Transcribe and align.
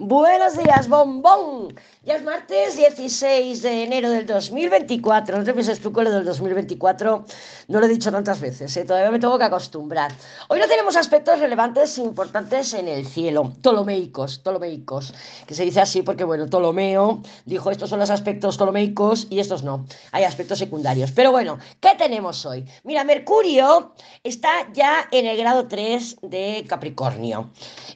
Buenos 0.00 0.56
días, 0.56 0.88
bombón. 0.88 1.74
Ya 2.04 2.14
es 2.14 2.22
martes 2.22 2.76
16 2.76 3.62
de 3.62 3.82
enero 3.82 4.08
del 4.08 4.26
2024. 4.26 5.36
No 5.36 5.42
te 5.42 5.52
pienses 5.52 5.80
tú 5.80 5.92
con 5.92 6.04
lo 6.04 6.12
del 6.12 6.24
2024. 6.24 7.24
No 7.66 7.80
lo 7.80 7.86
he 7.86 7.88
dicho 7.88 8.12
tantas 8.12 8.40
veces, 8.40 8.76
¿eh? 8.76 8.84
todavía 8.84 9.10
me 9.10 9.18
tengo 9.18 9.36
que 9.36 9.44
acostumbrar. 9.44 10.12
Hoy 10.48 10.60
no 10.60 10.68
tenemos 10.68 10.94
aspectos 10.94 11.40
relevantes 11.40 11.98
e 11.98 12.02
importantes 12.02 12.74
en 12.74 12.86
el 12.86 13.08
cielo. 13.08 13.52
Ptolomeicos, 13.60 14.38
ptolomeicos. 14.38 15.12
Que 15.48 15.54
se 15.54 15.64
dice 15.64 15.80
así 15.80 16.02
porque, 16.02 16.22
bueno, 16.22 16.46
Ptolomeo 16.46 17.20
dijo 17.44 17.72
estos 17.72 17.90
son 17.90 17.98
los 17.98 18.10
aspectos 18.10 18.56
ptolomeicos 18.56 19.26
y 19.30 19.40
estos 19.40 19.64
no. 19.64 19.84
Hay 20.12 20.22
aspectos 20.22 20.60
secundarios. 20.60 21.10
Pero 21.10 21.32
bueno, 21.32 21.58
¿qué 21.80 21.96
tenemos 21.98 22.46
hoy? 22.46 22.64
Mira, 22.84 23.02
Mercurio 23.02 23.94
está 24.22 24.72
ya 24.72 25.08
en 25.10 25.26
el 25.26 25.36
grado 25.36 25.66
3 25.66 26.18
de 26.22 26.64
Capricornio. 26.68 27.50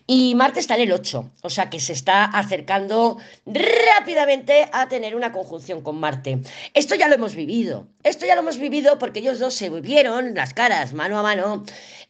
Y 0.08 0.34
Marte 0.34 0.58
está 0.58 0.74
en 0.74 0.82
el 0.82 0.92
8. 0.92 1.30
O 1.42 1.48
sea 1.48 1.70
que 1.70 1.78
se 1.78 1.91
está 1.92 2.24
acercando 2.24 3.18
rápidamente 3.46 4.68
a 4.72 4.88
tener 4.88 5.14
una 5.14 5.32
conjunción 5.32 5.82
con 5.82 5.98
Marte. 5.98 6.40
Esto 6.74 6.94
ya 6.94 7.08
lo 7.08 7.14
hemos 7.14 7.34
vivido. 7.34 7.86
Esto 8.02 8.26
ya 8.26 8.34
lo 8.34 8.42
hemos 8.42 8.58
vivido 8.58 8.98
porque 8.98 9.20
ellos 9.20 9.38
dos 9.38 9.54
se 9.54 9.70
vieron 9.70 10.34
las 10.34 10.54
caras 10.54 10.92
mano 10.92 11.18
a 11.18 11.22
mano 11.22 11.64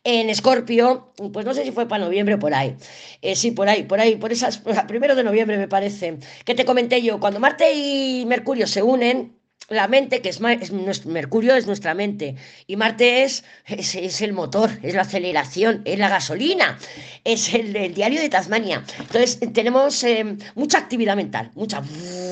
en 0.04 0.30
Escorpio, 0.30 1.12
pues 1.32 1.46
no 1.46 1.54
sé 1.54 1.64
si 1.64 1.70
fue 1.70 1.86
para 1.86 2.04
noviembre 2.04 2.34
o 2.34 2.38
por 2.38 2.54
ahí. 2.54 2.76
Eh, 3.20 3.36
sí, 3.36 3.52
por 3.52 3.68
ahí, 3.68 3.84
por 3.84 4.00
ahí, 4.00 4.16
por 4.16 4.32
esas, 4.32 4.58
primero 4.88 5.14
de 5.14 5.24
noviembre 5.24 5.56
me 5.56 5.68
parece. 5.68 6.18
Que 6.44 6.54
te 6.54 6.64
comenté 6.64 7.02
yo, 7.02 7.20
cuando 7.20 7.40
Marte 7.40 7.72
y 7.72 8.24
Mercurio 8.26 8.66
se 8.66 8.82
unen, 8.82 9.36
la 9.72 9.88
mente, 9.88 10.20
que 10.20 10.28
es, 10.28 10.40
Mercurio, 11.06 11.54
es 11.54 11.66
nuestra 11.66 11.94
mente, 11.94 12.36
y 12.66 12.76
Marte 12.76 13.24
es, 13.24 13.44
es, 13.66 14.20
el 14.20 14.32
motor, 14.32 14.70
es 14.82 14.94
la 14.94 15.02
aceleración, 15.02 15.82
es 15.84 15.98
la 15.98 16.08
gasolina, 16.08 16.78
es 17.24 17.52
el, 17.54 17.72
diario 17.94 18.20
de 18.20 18.28
Tasmania. 18.28 18.84
Entonces, 18.98 19.40
tenemos 19.52 20.02
eh, 20.04 20.36
mucha 20.54 20.78
actividad 20.78 21.16
mental, 21.16 21.50
mucha. 21.54 21.82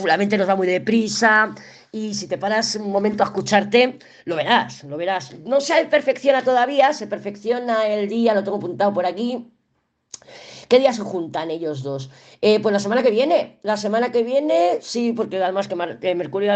La 0.04 0.16
mente 0.16 0.38
nos 0.38 0.48
va 0.48 0.56
muy 0.56 0.66
deprisa, 0.66 1.54
y 1.92 2.14
si 2.14 2.28
te 2.28 2.38
paras 2.38 2.76
un 2.76 2.92
momento 2.92 3.22
a 3.24 3.26
escucharte, 3.26 3.98
lo 4.24 4.36
verás, 4.36 4.84
lo 4.84 4.96
verás. 4.96 5.34
No 5.40 5.60
se 5.60 5.84
perfecciona 5.86 6.42
todavía, 6.42 6.92
se 6.92 7.06
perfecciona 7.06 7.86
el 7.86 8.08
día, 8.08 8.34
lo 8.34 8.44
tengo 8.44 8.58
apuntado 8.58 8.92
por 8.92 9.06
aquí 9.06 9.50
¿Qué 10.70 10.78
días 10.78 10.94
se 10.94 11.02
juntan 11.02 11.50
ellos 11.50 11.82
dos? 11.82 12.10
Eh, 12.40 12.60
pues 12.60 12.72
la 12.72 12.78
semana 12.78 13.02
que 13.02 13.10
viene. 13.10 13.58
La 13.64 13.76
semana 13.76 14.12
que 14.12 14.22
viene, 14.22 14.78
sí, 14.80 15.12
porque 15.12 15.42
además 15.42 15.66
que, 15.66 15.74
Mercurio 16.14 16.52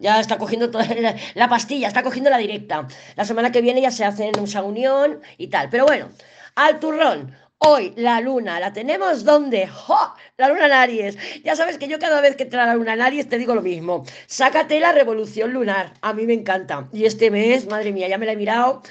ya 0.00 0.18
está 0.18 0.38
cogiendo 0.38 0.72
toda 0.72 0.84
la, 1.36 1.48
pastilla, 1.48 1.86
está 1.86 2.02
cogiendo 2.02 2.30
la 2.30 2.38
directa. 2.38 2.88
La 3.14 3.24
semana 3.24 3.52
que 3.52 3.60
viene 3.60 3.80
ya 3.80 3.92
se 3.92 4.04
hacen 4.04 4.32
esa 4.42 4.64
unión 4.64 5.20
y 5.36 5.46
tal. 5.46 5.68
Pero 5.70 5.86
bueno, 5.86 6.08
al 6.56 6.80
turrón. 6.80 7.32
Hoy 7.58 7.92
la 7.96 8.20
luna, 8.20 8.58
¿la 8.58 8.72
tenemos 8.72 9.24
dónde? 9.24 9.68
¡Jo! 9.68 10.14
La 10.36 10.48
luna 10.48 10.66
en 10.66 10.72
Aries. 10.72 11.18
Ya 11.44 11.54
sabes 11.54 11.78
que 11.78 11.86
yo 11.86 12.00
cada 12.00 12.20
vez 12.20 12.34
que 12.34 12.44
trae 12.44 12.66
la 12.66 12.74
luna 12.74 12.94
en 12.94 13.02
Aries 13.02 13.28
te 13.28 13.38
digo 13.38 13.54
lo 13.54 13.62
mismo. 13.62 14.04
Sácate 14.26 14.80
la 14.80 14.90
revolución 14.90 15.52
lunar. 15.52 15.94
A 16.00 16.12
mí 16.12 16.26
me 16.26 16.34
encanta. 16.34 16.88
Y 16.92 17.04
este 17.04 17.30
mes, 17.30 17.68
madre 17.68 17.92
mía, 17.92 18.08
ya 18.08 18.18
me 18.18 18.26
la 18.26 18.32
he 18.32 18.36
mirado 18.36 18.82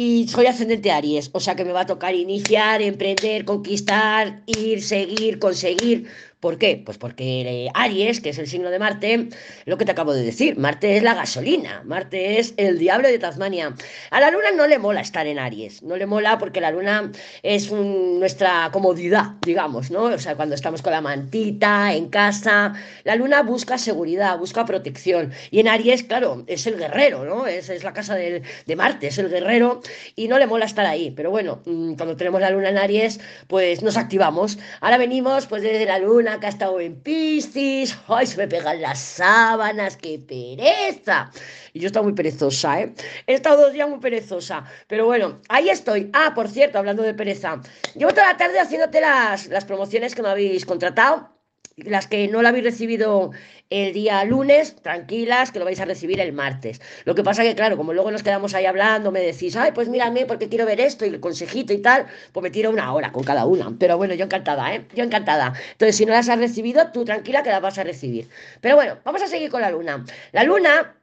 y 0.00 0.28
soy 0.28 0.46
ascendente 0.46 0.92
Aries, 0.92 1.28
o 1.32 1.40
sea 1.40 1.56
que 1.56 1.64
me 1.64 1.72
va 1.72 1.80
a 1.80 1.86
tocar 1.86 2.14
iniciar, 2.14 2.80
emprender, 2.80 3.44
conquistar, 3.44 4.44
ir, 4.46 4.80
seguir, 4.80 5.40
conseguir 5.40 6.06
¿Por 6.40 6.56
qué? 6.56 6.80
Pues 6.84 6.98
porque 6.98 7.40
eh, 7.40 7.70
Aries, 7.74 8.20
que 8.20 8.28
es 8.28 8.38
el 8.38 8.46
signo 8.46 8.70
de 8.70 8.78
Marte, 8.78 9.28
lo 9.64 9.76
que 9.76 9.84
te 9.84 9.90
acabo 9.90 10.14
de 10.14 10.22
decir, 10.22 10.56
Marte 10.56 10.96
es 10.96 11.02
la 11.02 11.14
gasolina, 11.14 11.82
Marte 11.84 12.38
es 12.38 12.54
el 12.56 12.78
diablo 12.78 13.08
de 13.08 13.18
Tasmania. 13.18 13.74
A 14.12 14.20
la 14.20 14.30
luna 14.30 14.52
no 14.52 14.68
le 14.68 14.78
mola 14.78 15.00
estar 15.00 15.26
en 15.26 15.40
Aries, 15.40 15.82
no 15.82 15.96
le 15.96 16.06
mola 16.06 16.38
porque 16.38 16.60
la 16.60 16.70
luna 16.70 17.10
es 17.42 17.72
nuestra 17.72 18.70
comodidad, 18.72 19.32
digamos, 19.44 19.90
¿no? 19.90 20.04
O 20.04 20.18
sea, 20.18 20.36
cuando 20.36 20.54
estamos 20.54 20.80
con 20.80 20.92
la 20.92 21.00
mantita, 21.00 21.92
en 21.92 22.08
casa, 22.08 22.72
la 23.02 23.16
luna 23.16 23.42
busca 23.42 23.76
seguridad, 23.76 24.38
busca 24.38 24.64
protección. 24.64 25.32
Y 25.50 25.58
en 25.58 25.66
Aries, 25.66 26.04
claro, 26.04 26.44
es 26.46 26.68
el 26.68 26.76
guerrero, 26.76 27.24
¿no? 27.24 27.48
Es, 27.48 27.68
es 27.68 27.82
la 27.82 27.92
casa 27.92 28.14
de, 28.14 28.42
Marte, 28.76 29.08
es 29.08 29.18
el 29.18 29.28
guerrero 29.28 29.80
y 30.14 30.28
no 30.28 30.38
le 30.38 30.46
mola 30.46 30.66
estar 30.66 30.86
ahí. 30.86 31.10
Pero 31.10 31.32
bueno, 31.32 31.62
mm, 31.64 31.94
cuando 31.94 32.16
tenemos 32.16 32.40
la 32.40 32.50
luna 32.50 32.68
en 32.68 32.78
Aries, 32.78 33.18
pues 33.48 33.82
nos 33.82 33.96
activamos. 33.96 34.56
Ahora 34.80 34.98
venimos 34.98 35.46
pues 35.46 35.62
desde 35.62 35.84
la 35.84 35.98
luna 35.98 36.27
que 36.36 36.46
ha 36.46 36.50
estado 36.50 36.78
en 36.80 37.00
Piscis, 37.00 37.96
¡ay, 38.08 38.26
se 38.26 38.36
me 38.36 38.46
pegan 38.46 38.82
las 38.82 38.98
sábanas, 38.98 39.96
qué 39.96 40.18
pereza! 40.18 41.30
Y 41.72 41.80
yo 41.80 41.86
he 41.86 41.88
estado 41.88 42.04
muy 42.04 42.12
perezosa, 42.12 42.80
¿eh? 42.80 42.94
He 43.26 43.34
estado 43.34 43.62
dos 43.62 43.72
días 43.72 43.88
muy 43.88 43.98
perezosa, 43.98 44.64
pero 44.86 45.06
bueno, 45.06 45.40
ahí 45.48 45.70
estoy. 45.70 46.10
Ah, 46.12 46.32
por 46.34 46.48
cierto, 46.48 46.78
hablando 46.78 47.02
de 47.02 47.14
pereza, 47.14 47.60
llevo 47.94 48.10
toda 48.10 48.32
la 48.32 48.36
tarde 48.36 48.60
haciéndote 48.60 49.00
las, 49.00 49.46
las 49.46 49.64
promociones 49.64 50.14
que 50.14 50.22
me 50.22 50.28
habéis 50.28 50.66
contratado 50.66 51.37
las 51.76 52.06
que 52.06 52.28
no 52.28 52.42
la 52.42 52.48
habéis 52.48 52.64
recibido 52.64 53.30
el 53.70 53.92
día 53.92 54.24
lunes, 54.24 54.76
tranquilas, 54.76 55.52
que 55.52 55.58
lo 55.58 55.64
vais 55.64 55.80
a 55.80 55.84
recibir 55.84 56.20
el 56.20 56.32
martes. 56.32 56.80
Lo 57.04 57.14
que 57.14 57.22
pasa 57.22 57.42
que, 57.42 57.54
claro, 57.54 57.76
como 57.76 57.92
luego 57.92 58.10
nos 58.10 58.22
quedamos 58.22 58.54
ahí 58.54 58.64
hablando, 58.64 59.12
me 59.12 59.20
decís, 59.20 59.56
ay, 59.56 59.72
pues 59.74 59.88
mírame 59.88 60.26
porque 60.26 60.48
quiero 60.48 60.64
ver 60.66 60.80
esto 60.80 61.04
y 61.04 61.10
el 61.10 61.20
consejito 61.20 61.72
y 61.72 61.78
tal, 61.78 62.06
pues 62.32 62.42
me 62.42 62.50
tiro 62.50 62.70
una 62.70 62.92
hora 62.92 63.12
con 63.12 63.24
cada 63.24 63.44
una. 63.46 63.72
Pero 63.78 63.96
bueno, 63.98 64.14
yo 64.14 64.24
encantada, 64.24 64.74
¿eh? 64.74 64.86
Yo 64.94 65.04
encantada. 65.04 65.52
Entonces, 65.72 65.96
si 65.96 66.06
no 66.06 66.12
las 66.12 66.28
has 66.28 66.38
recibido, 66.38 66.90
tú 66.92 67.04
tranquila 67.04 67.42
que 67.42 67.50
las 67.50 67.60
vas 67.60 67.78
a 67.78 67.84
recibir. 67.84 68.28
Pero 68.60 68.76
bueno, 68.76 68.98
vamos 69.04 69.22
a 69.22 69.26
seguir 69.26 69.50
con 69.50 69.60
la 69.60 69.70
luna. 69.70 70.04
La 70.32 70.44
luna 70.44 70.97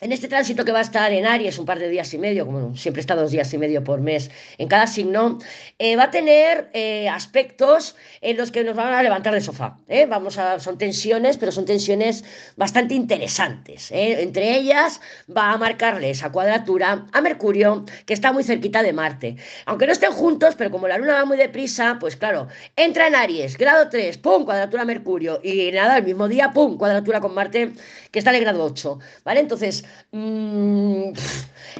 en 0.00 0.10
este 0.12 0.26
tránsito 0.26 0.64
que 0.64 0.72
va 0.72 0.80
a 0.80 0.82
estar 0.82 1.12
en 1.12 1.24
Aries 1.24 1.58
un 1.58 1.66
par 1.66 1.78
de 1.78 1.88
días 1.88 2.12
y 2.12 2.18
medio, 2.18 2.44
como 2.46 2.76
siempre 2.76 3.00
está 3.00 3.14
dos 3.14 3.30
días 3.30 3.54
y 3.54 3.58
medio 3.58 3.84
por 3.84 4.00
mes 4.00 4.28
en 4.58 4.66
cada 4.66 4.88
signo, 4.88 5.38
eh, 5.78 5.94
va 5.94 6.04
a 6.04 6.10
tener 6.10 6.68
eh, 6.72 7.08
aspectos 7.08 7.94
en 8.20 8.36
los 8.36 8.50
que 8.50 8.64
nos 8.64 8.74
van 8.74 8.92
a 8.92 9.02
levantar 9.02 9.32
del 9.32 9.42
sofá. 9.42 9.78
¿eh? 9.88 10.04
Vamos 10.06 10.36
a, 10.36 10.58
son 10.58 10.78
tensiones, 10.78 11.38
pero 11.38 11.52
son 11.52 11.64
tensiones 11.64 12.24
bastante 12.56 12.94
interesantes. 12.94 13.90
Entre 13.92 14.56
ellas 14.56 15.00
va 15.34 15.52
a 15.52 15.58
marcarle 15.58 16.10
esa 16.10 16.30
cuadratura 16.32 17.06
a 17.12 17.20
Mercurio, 17.20 17.84
que 18.04 18.14
está 18.14 18.32
muy 18.32 18.42
cerquita 18.42 18.82
de 18.82 18.92
Marte. 18.92 19.36
Aunque 19.64 19.86
no 19.86 19.92
estén 19.92 20.12
juntos, 20.12 20.56
pero 20.58 20.72
como 20.72 20.88
la 20.88 20.98
Luna 20.98 21.14
va 21.14 21.24
muy 21.24 21.36
deprisa, 21.36 21.98
pues 22.00 22.16
claro, 22.16 22.48
entra 22.74 23.06
en 23.06 23.14
Aries, 23.14 23.56
grado 23.56 23.88
3, 23.88 24.18
pum, 24.18 24.44
cuadratura 24.44 24.84
Mercurio, 24.84 25.40
y 25.42 25.70
nada, 25.70 25.98
el 25.98 26.04
mismo 26.04 26.26
día, 26.26 26.52
pum, 26.52 26.76
cuadratura 26.76 27.20
con 27.20 27.32
Marte, 27.32 27.72
que 28.10 28.18
está 28.18 28.34
en 28.36 28.42
grado 28.42 28.64
8. 28.64 28.98
¿Vale? 29.24 29.40
Entonces, 29.40 29.84
Mm, 30.12 31.12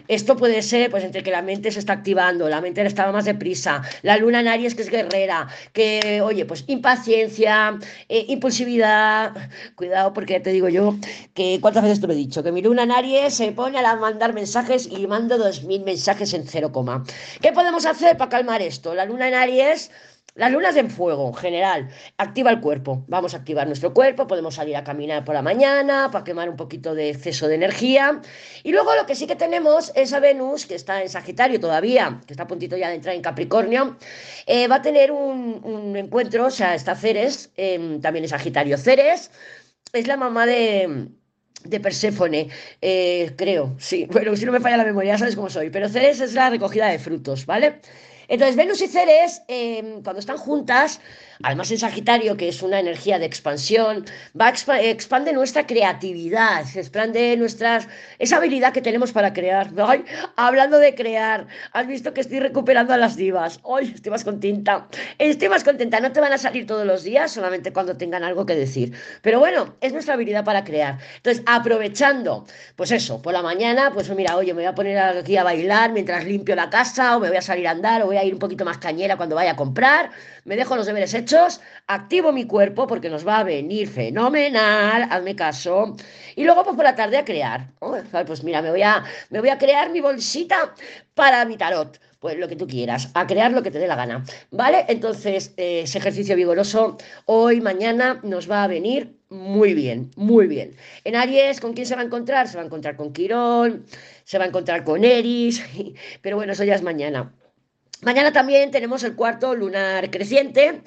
esto 0.08 0.36
puede 0.36 0.60
ser, 0.62 0.90
pues, 0.90 1.04
entre 1.04 1.22
que 1.22 1.30
la 1.30 1.42
mente 1.42 1.70
se 1.70 1.78
está 1.78 1.92
activando, 1.92 2.48
la 2.48 2.60
mente 2.60 2.84
estaba 2.84 3.12
más 3.12 3.24
deprisa, 3.24 3.82
la 4.02 4.16
luna 4.16 4.40
en 4.40 4.48
Aries 4.48 4.74
que 4.74 4.82
es 4.82 4.90
guerrera, 4.90 5.46
que, 5.72 6.20
oye, 6.20 6.44
pues 6.44 6.64
impaciencia, 6.66 7.78
eh, 8.08 8.24
impulsividad, 8.28 9.32
cuidado 9.76 10.12
porque 10.12 10.40
te 10.40 10.50
digo 10.50 10.68
yo 10.68 10.96
que 11.34 11.58
cuántas 11.60 11.84
veces 11.84 12.00
te 12.00 12.08
lo 12.08 12.12
he 12.12 12.16
dicho, 12.16 12.42
que 12.42 12.50
mi 12.52 12.60
luna 12.60 12.82
en 12.82 12.92
Aries 12.92 13.34
se 13.34 13.52
pone 13.52 13.78
a 13.78 13.96
mandar 13.96 14.34
mensajes 14.34 14.88
y 14.90 15.06
mando 15.06 15.38
2.000 15.38 15.84
mensajes 15.84 16.34
en 16.34 16.46
cero 16.46 16.72
coma. 16.72 17.04
¿Qué 17.40 17.52
podemos 17.52 17.86
hacer 17.86 18.16
para 18.16 18.30
calmar 18.30 18.62
esto? 18.62 18.94
La 18.94 19.04
luna 19.04 19.28
en 19.28 19.34
Aries 19.34 19.90
las 20.34 20.50
lunas 20.50 20.76
en 20.76 20.90
fuego, 20.90 21.28
en 21.28 21.34
general, 21.34 21.88
activa 22.18 22.50
el 22.50 22.60
cuerpo. 22.60 23.04
Vamos 23.06 23.34
a 23.34 23.38
activar 23.38 23.66
nuestro 23.66 23.94
cuerpo, 23.94 24.26
podemos 24.26 24.56
salir 24.56 24.76
a 24.76 24.82
caminar 24.82 25.24
por 25.24 25.34
la 25.34 25.42
mañana 25.42 26.10
para 26.10 26.24
quemar 26.24 26.48
un 26.48 26.56
poquito 26.56 26.94
de 26.94 27.10
exceso 27.10 27.46
de 27.46 27.54
energía. 27.54 28.20
Y 28.64 28.72
luego 28.72 28.94
lo 28.96 29.06
que 29.06 29.14
sí 29.14 29.26
que 29.26 29.36
tenemos 29.36 29.92
es 29.94 30.12
a 30.12 30.20
Venus, 30.20 30.66
que 30.66 30.74
está 30.74 31.02
en 31.02 31.08
Sagitario 31.08 31.60
todavía, 31.60 32.20
que 32.26 32.32
está 32.32 32.44
a 32.44 32.46
puntito 32.48 32.76
ya 32.76 32.88
de 32.88 32.96
entrar 32.96 33.14
en 33.14 33.22
Capricornio, 33.22 33.96
eh, 34.46 34.66
va 34.66 34.76
a 34.76 34.82
tener 34.82 35.12
un, 35.12 35.94
encuentro, 35.96 36.46
o 36.46 36.50
sea, 36.50 36.74
está 36.74 36.96
Ceres, 36.96 37.52
em, 37.56 38.00
también 38.00 38.24
es 38.24 38.30
Sagitario. 38.30 38.76
Ceres 38.76 39.30
es 39.92 40.06
la 40.08 40.16
mamá 40.16 40.46
de 40.46 41.08
de 41.64 41.80
Perséfone, 41.80 42.48
eh, 42.82 43.32
creo, 43.36 43.74
sí, 43.78 44.06
bueno, 44.10 44.36
si 44.36 44.44
no 44.44 44.52
me 44.52 44.60
falla 44.60 44.76
la 44.76 44.84
memoria, 44.84 45.16
sabes 45.16 45.34
cómo 45.34 45.48
soy, 45.48 45.70
pero 45.70 45.88
Ceres 45.88 46.20
es 46.20 46.34
la 46.34 46.50
recogida 46.50 46.88
de 46.88 46.98
frutos, 46.98 47.46
¿vale? 47.46 47.80
Entonces, 48.28 48.56
Venus 48.56 48.80
y 48.82 48.88
Ceres, 48.88 49.42
em, 49.48 50.02
cuando 50.02 50.20
están 50.20 50.36
juntas, 50.36 51.00
además 51.44 51.70
en 51.70 51.78
Sagitario, 51.78 52.36
que 52.36 52.48
es 52.48 52.62
una 52.62 52.80
energía 52.80 53.18
de 53.18 53.26
expansión, 53.26 54.06
va 54.38 54.52
expande 54.80 55.32
nuestra 55.32 55.66
creatividad, 55.66 56.64
expande 56.74 57.36
nuestras, 57.36 57.86
esa 58.18 58.38
habilidad 58.38 58.72
que 58.72 58.80
tenemos 58.80 59.12
para 59.12 59.32
crear. 59.34 59.70
hablando 60.36 60.78
de 60.78 60.94
crear, 60.94 61.46
has 61.72 61.86
visto 61.86 62.14
que 62.14 62.22
estoy 62.22 62.40
recuperando 62.40 62.94
a 62.94 62.96
las 62.96 63.16
divas. 63.16 63.60
Hoy 63.62 63.92
estoy 63.94 64.10
más 64.10 64.24
contenta. 64.24 64.88
Estoy 65.18 65.48
más 65.50 65.64
contenta. 65.64 66.00
No 66.00 66.12
te 66.12 66.20
van 66.20 66.32
a 66.32 66.38
salir 66.38 66.66
todos 66.66 66.86
los 66.86 67.02
días, 67.04 67.32
solamente 67.32 67.72
cuando 67.72 67.96
tengan 67.96 68.24
algo 68.24 68.46
que 68.46 68.56
decir. 68.56 68.94
Pero 69.20 69.38
bueno, 69.38 69.76
es 69.82 69.92
nuestra 69.92 70.14
habilidad 70.14 70.44
para 70.44 70.64
crear. 70.64 70.98
Entonces, 71.16 71.42
aprovechando, 71.46 72.46
pues 72.74 72.90
eso, 72.90 73.20
por 73.20 73.34
la 73.34 73.42
mañana, 73.42 73.90
pues 73.92 74.08
mira, 74.16 74.36
oye, 74.36 74.54
me 74.54 74.62
voy 74.62 74.68
a 74.68 74.74
poner 74.74 74.98
aquí 74.98 75.36
a 75.36 75.44
bailar 75.44 75.92
mientras 75.92 76.24
limpio 76.24 76.56
la 76.56 76.70
casa, 76.70 77.16
o 77.16 77.20
me 77.20 77.28
voy 77.28 77.36
a 77.36 77.42
salir 77.42 77.68
a 77.68 77.72
andar, 77.72 78.02
o 78.02 78.06
voy 78.06 78.16
a 78.16 78.24
ir 78.24 78.32
un 78.32 78.38
poquito 78.38 78.64
más 78.64 78.78
cañera 78.78 79.16
cuando 79.18 79.36
vaya 79.36 79.52
a 79.52 79.56
comprar, 79.56 80.10
me 80.44 80.56
dejo 80.56 80.76
los 80.76 80.86
deberes 80.86 81.12
hechos 81.12 81.33
activo 81.86 82.32
mi 82.32 82.46
cuerpo 82.46 82.86
porque 82.86 83.10
nos 83.10 83.26
va 83.26 83.38
a 83.38 83.44
venir 83.44 83.88
fenomenal, 83.88 85.06
hazme 85.10 85.36
caso. 85.36 85.96
Y 86.36 86.44
luego 86.44 86.64
pues 86.64 86.76
por 86.76 86.84
la 86.84 86.94
tarde 86.94 87.16
a 87.16 87.24
crear. 87.24 87.68
Pues 88.26 88.44
mira, 88.44 88.62
me 88.62 88.70
voy 88.70 88.82
a, 88.82 89.04
me 89.30 89.40
voy 89.40 89.48
a 89.48 89.58
crear 89.58 89.90
mi 89.90 90.00
bolsita 90.00 90.74
para 91.14 91.44
mi 91.44 91.56
tarot 91.56 91.98
pues 92.24 92.38
lo 92.38 92.48
que 92.48 92.56
tú 92.56 92.66
quieras, 92.66 93.10
a 93.12 93.26
crear 93.26 93.52
lo 93.52 93.62
que 93.62 93.70
te 93.70 93.78
dé 93.78 93.86
la 93.86 93.96
gana, 93.96 94.24
¿vale? 94.50 94.86
Entonces, 94.88 95.52
eh, 95.58 95.82
ese 95.84 95.98
ejercicio 95.98 96.34
vigoroso 96.34 96.96
hoy, 97.26 97.60
mañana 97.60 98.18
nos 98.22 98.50
va 98.50 98.64
a 98.64 98.66
venir 98.66 99.14
muy 99.28 99.74
bien, 99.74 100.10
muy 100.16 100.46
bien. 100.46 100.74
En 101.04 101.16
Aries, 101.16 101.60
¿con 101.60 101.74
quién 101.74 101.86
se 101.86 101.94
va 101.94 102.00
a 102.00 102.04
encontrar? 102.06 102.48
Se 102.48 102.56
va 102.56 102.62
a 102.62 102.64
encontrar 102.64 102.96
con 102.96 103.12
Quirón, 103.12 103.84
se 104.24 104.38
va 104.38 104.44
a 104.44 104.46
encontrar 104.46 104.84
con 104.84 105.04
Eris, 105.04 105.62
pero 106.22 106.36
bueno, 106.36 106.54
eso 106.54 106.64
ya 106.64 106.74
es 106.74 106.82
mañana. 106.82 107.30
Mañana 108.00 108.32
también 108.32 108.70
tenemos 108.70 109.04
el 109.04 109.16
cuarto 109.16 109.54
lunar 109.54 110.10
creciente, 110.10 110.80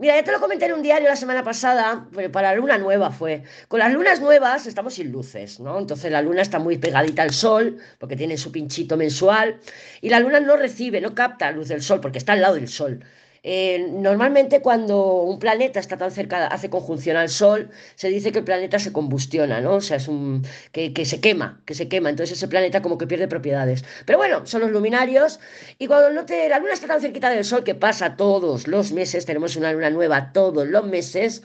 Mira, 0.00 0.16
ya 0.16 0.24
te 0.24 0.32
lo 0.32 0.40
comenté 0.40 0.64
en 0.64 0.72
un 0.72 0.82
diario 0.82 1.08
la 1.08 1.14
semana 1.14 1.44
pasada, 1.44 2.08
para 2.32 2.52
la 2.52 2.56
luna 2.56 2.78
nueva 2.78 3.10
fue. 3.10 3.42
Con 3.68 3.80
las 3.80 3.92
lunas 3.92 4.18
nuevas 4.18 4.66
estamos 4.66 4.94
sin 4.94 5.12
luces, 5.12 5.60
¿no? 5.60 5.78
Entonces 5.78 6.10
la 6.10 6.22
luna 6.22 6.40
está 6.40 6.58
muy 6.58 6.78
pegadita 6.78 7.22
al 7.22 7.32
sol, 7.32 7.76
porque 7.98 8.16
tiene 8.16 8.38
su 8.38 8.50
pinchito 8.50 8.96
mensual, 8.96 9.60
y 10.00 10.08
la 10.08 10.20
luna 10.20 10.40
no 10.40 10.56
recibe, 10.56 11.02
no 11.02 11.14
capta 11.14 11.52
luz 11.52 11.68
del 11.68 11.82
sol, 11.82 12.00
porque 12.00 12.16
está 12.16 12.32
al 12.32 12.40
lado 12.40 12.54
del 12.54 12.68
sol. 12.68 13.04
Eh, 13.42 13.88
normalmente 13.90 14.60
cuando 14.60 15.22
un 15.22 15.38
planeta 15.38 15.80
está 15.80 15.96
tan 15.96 16.10
cerca, 16.10 16.46
hace 16.46 16.68
conjunción 16.68 17.16
al 17.16 17.28
Sol, 17.30 17.70
se 17.94 18.08
dice 18.08 18.32
que 18.32 18.40
el 18.40 18.44
planeta 18.44 18.78
se 18.78 18.92
combustiona, 18.92 19.60
¿no? 19.60 19.76
O 19.76 19.80
sea, 19.80 19.96
es 19.96 20.08
un 20.08 20.46
que, 20.72 20.92
se 21.04 21.20
quema, 21.20 21.62
que 21.64 21.74
se 21.74 21.88
quema. 21.88 22.10
Entonces 22.10 22.36
ese 22.36 22.48
planeta 22.48 22.82
como 22.82 22.98
que 22.98 23.06
pierde 23.06 23.28
propiedades. 23.28 23.84
Pero 24.04 24.18
bueno, 24.18 24.46
son 24.46 24.60
los 24.62 24.70
luminarios. 24.70 25.40
Y 25.78 25.86
cuando 25.86 26.10
no 26.10 26.26
te, 26.26 26.48
la 26.48 26.58
luna 26.58 26.74
está 26.74 26.86
tan 26.86 27.00
cerquita 27.00 27.30
del 27.30 27.44
Sol, 27.44 27.64
que 27.64 27.74
pasa 27.74 28.16
todos 28.16 28.66
los 28.66 28.92
meses, 28.92 29.24
tenemos 29.26 29.56
una 29.56 29.72
luna 29.72 29.90
nueva 29.90 30.32
todos 30.32 30.66
los 30.68 30.84
meses, 30.86 31.42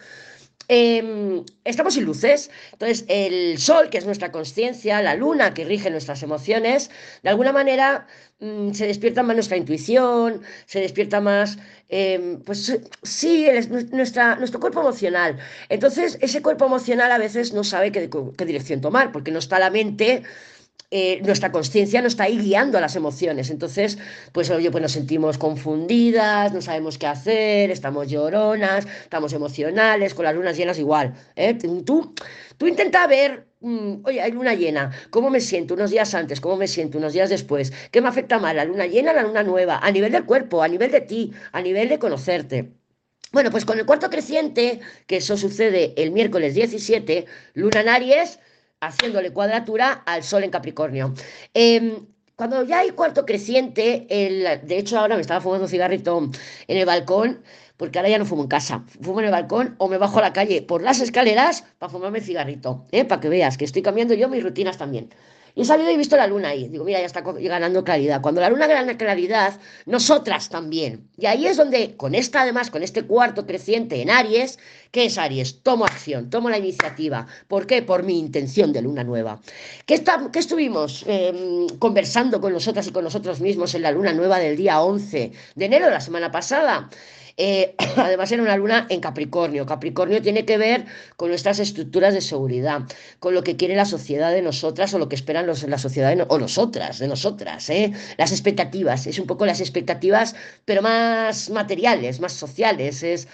Em, 0.67 1.43
estamos 1.63 1.93
sin 1.93 2.05
luces. 2.05 2.49
Entonces, 2.73 3.05
el 3.07 3.57
sol, 3.59 3.89
que 3.89 3.97
es 3.99 4.05
nuestra 4.05 4.31
conciencia, 4.31 5.01
la 5.01 5.15
luna, 5.15 5.53
que 5.53 5.63
rige 5.65 5.89
nuestras 5.91 6.23
emociones, 6.23 6.89
de 7.23 7.29
alguna 7.29 7.51
manera 7.51 8.07
mm, 8.39 8.71
se 8.73 8.87
despierta 8.87 9.21
más 9.23 9.35
nuestra 9.35 9.57
intuición, 9.57 10.41
se 10.65 10.79
despierta 10.79 11.21
más, 11.21 11.57
em, 11.89 12.41
pues 12.41 12.79
sí, 13.03 13.47
nuestra, 13.91 14.35
nuestro 14.37 14.59
cuerpo 14.59 14.81
emocional. 14.81 15.37
Entonces, 15.69 16.17
ese 16.21 16.41
cuerpo 16.41 16.65
emocional 16.65 17.11
a 17.11 17.17
veces 17.19 17.53
no 17.53 17.63
sabe 17.63 17.91
qué, 17.91 18.09
qué 18.37 18.45
dirección 18.45 18.81
tomar, 18.81 19.11
porque 19.11 19.31
no 19.31 19.39
está 19.39 19.59
la 19.59 19.69
mente 19.69 20.23
eh, 20.97 21.19
nuestra 21.25 21.51
conciencia 21.51 22.01
nos 22.01 22.13
está 22.13 22.23
ahí 22.23 22.37
guiando 22.37 22.77
a 22.77 22.81
las 22.81 22.95
emociones. 22.95 23.49
Entonces, 23.49 23.97
pues 24.31 24.49
oye, 24.49 24.71
pues 24.71 24.81
nos 24.81 24.93
sentimos 24.93 25.37
confundidas, 25.37 26.53
no 26.53 26.61
sabemos 26.61 26.97
qué 26.97 27.05
hacer, 27.05 27.69
estamos 27.69 28.07
lloronas, 28.07 28.87
estamos 29.03 29.33
emocionales, 29.33 30.13
con 30.13 30.23
las 30.23 30.33
lunas 30.33 30.55
llenas 30.55 30.79
igual. 30.79 31.13
¿eh? 31.35 31.53
Tú, 31.85 32.13
tú 32.57 32.67
intenta 32.67 33.05
ver, 33.07 33.45
mm, 33.59 34.05
oye, 34.05 34.21
hay 34.21 34.31
luna 34.31 34.53
llena, 34.53 34.89
¿cómo 35.09 35.29
me 35.29 35.41
siento 35.41 35.73
unos 35.73 35.91
días 35.91 36.15
antes? 36.15 36.39
¿Cómo 36.39 36.55
me 36.55 36.67
siento 36.69 36.97
unos 36.97 37.11
días 37.11 37.29
después? 37.29 37.73
¿Qué 37.91 37.99
me 37.99 38.07
afecta 38.07 38.39
más, 38.39 38.55
la 38.55 38.63
luna 38.63 38.85
llena 38.85 39.11
la 39.11 39.23
luna 39.23 39.43
nueva? 39.43 39.79
A 39.83 39.91
nivel 39.91 40.13
del 40.13 40.23
cuerpo, 40.23 40.63
a 40.63 40.69
nivel 40.69 40.91
de 40.91 41.01
ti, 41.01 41.33
a 41.51 41.61
nivel 41.61 41.89
de 41.89 41.99
conocerte. 41.99 42.71
Bueno, 43.33 43.51
pues 43.51 43.65
con 43.65 43.77
el 43.77 43.85
cuarto 43.85 44.09
creciente, 44.09 44.79
que 45.07 45.17
eso 45.17 45.35
sucede 45.35 45.93
el 46.01 46.11
miércoles 46.11 46.53
17, 46.53 47.25
luna 47.53 47.81
en 47.81 47.89
Aries, 47.89 48.39
haciéndole 48.81 49.31
cuadratura 49.31 50.03
al 50.05 50.23
Sol 50.23 50.43
en 50.43 50.51
Capricornio. 50.51 51.13
Em, 51.53 52.05
cuando 52.35 52.63
ya 52.63 52.79
hay 52.79 52.89
cuarto 52.91 53.25
creciente, 53.25 54.05
el, 54.09 54.67
de 54.67 54.77
hecho 54.77 54.99
ahora 54.99 55.15
me 55.15 55.21
estaba 55.21 55.39
fumando 55.41 55.65
un 55.65 55.69
cigarrito 55.69 56.29
en 56.67 56.77
el 56.77 56.85
balcón, 56.85 57.41
porque 57.77 57.97
ahora 57.97 58.09
ya 58.09 58.17
no 58.17 58.25
fumo 58.25 58.43
en 58.43 58.49
casa, 58.49 58.83
fumo 59.01 59.19
en 59.19 59.27
el 59.27 59.31
balcón 59.31 59.75
o 59.77 59.87
me 59.87 59.97
bajo 59.97 60.19
a 60.19 60.21
la 60.21 60.33
calle 60.33 60.61
por 60.61 60.81
las 60.81 60.99
escaleras 61.01 61.63
para 61.79 61.91
fumarme 61.91 62.19
el 62.19 62.25
cigarrito, 62.25 62.85
¿eh? 62.91 63.05
para 63.05 63.21
que 63.21 63.29
veas 63.29 63.57
que 63.57 63.65
estoy 63.65 63.81
cambiando 63.81 64.13
yo 64.13 64.27
mis 64.29 64.43
rutinas 64.43 64.77
también. 64.77 65.09
Y 65.55 65.61
he 65.61 65.65
salido 65.65 65.89
y 65.89 65.93
he 65.93 65.97
visto 65.97 66.17
la 66.17 66.27
luna 66.27 66.49
ahí. 66.49 66.67
Digo, 66.67 66.83
mira, 66.83 66.99
ya 66.99 67.05
está 67.05 67.21
ganando 67.21 67.85
claridad. 67.85 68.21
Cuando 68.21 68.41
la 68.41 68.49
luna 68.49 68.67
gana 68.67 68.97
claridad, 68.97 69.57
nosotras 69.85 70.49
también. 70.49 71.09
Y 71.17 71.27
ahí 71.27 71.47
es 71.47 71.55
donde, 71.55 71.95
con 71.95 72.13
esta, 72.13 72.41
además, 72.41 72.69
con 72.69 72.83
este 72.83 73.03
cuarto 73.03 73.45
creciente 73.47 74.01
en 74.01 74.09
Aries, 74.09 74.59
¿qué 74.91 75.05
es 75.05 75.17
Aries? 75.17 75.61
Tomo 75.61 75.85
acción, 75.85 76.29
tomo 76.29 76.49
la 76.49 76.57
iniciativa. 76.57 77.27
¿Por 77.47 77.67
qué? 77.67 77.81
Por 77.81 78.03
mi 78.03 78.19
intención 78.19 78.73
de 78.73 78.81
luna 78.81 79.03
nueva. 79.03 79.39
¿Qué, 79.85 80.03
estuvimos 80.35 81.03
em, 81.07 81.67
conversando 81.79 82.39
con 82.41 82.53
nosotras 82.53 82.87
y 82.87 82.91
con 82.91 83.03
nosotros 83.03 83.39
mismos 83.39 83.75
en 83.75 83.81
la 83.81 83.91
luna 83.91 84.13
nueva 84.13 84.39
del 84.39 84.55
día 84.57 84.81
11 84.81 85.31
de 85.55 85.65
enero, 85.65 85.89
la 85.89 86.01
semana 86.01 86.31
pasada? 86.31 86.89
Eh, 87.37 87.75
además 87.97 88.31
era 88.31 88.41
una 88.41 88.55
luna 88.57 88.87
en 88.89 89.01
Capricornio. 89.01 89.65
Capricornio 89.65 90.21
tiene 90.21 90.45
que 90.45 90.57
ver 90.57 90.85
con 91.17 91.29
nuestras 91.29 91.59
estructuras 91.59 92.13
de 92.13 92.21
seguridad, 92.21 92.83
con 93.19 93.33
lo 93.33 93.43
que 93.43 93.57
quiere 93.57 93.75
la 93.75 93.85
sociedad 93.85 94.31
de 94.31 94.41
nosotras 94.41 94.93
o 94.93 94.99
lo 94.99 95.09
que 95.09 95.15
esperan 95.15 95.47
los, 95.47 95.63
la 95.63 95.77
sociedad 95.77 96.15
o 96.29 96.39
nosotras, 96.39 96.99
de 96.99 97.07
nosotras. 97.07 97.69
¿eh? 97.69 97.91
Las 98.17 98.31
expectativas, 98.31 99.07
es 99.07 99.19
un 99.19 99.27
poco 99.27 99.45
las 99.45 99.59
expectativas, 99.59 100.35
pero 100.65 100.81
más 100.81 101.49
materiales, 101.49 102.19
más 102.19 102.33
sociales. 102.33 103.03
Es 103.03 103.27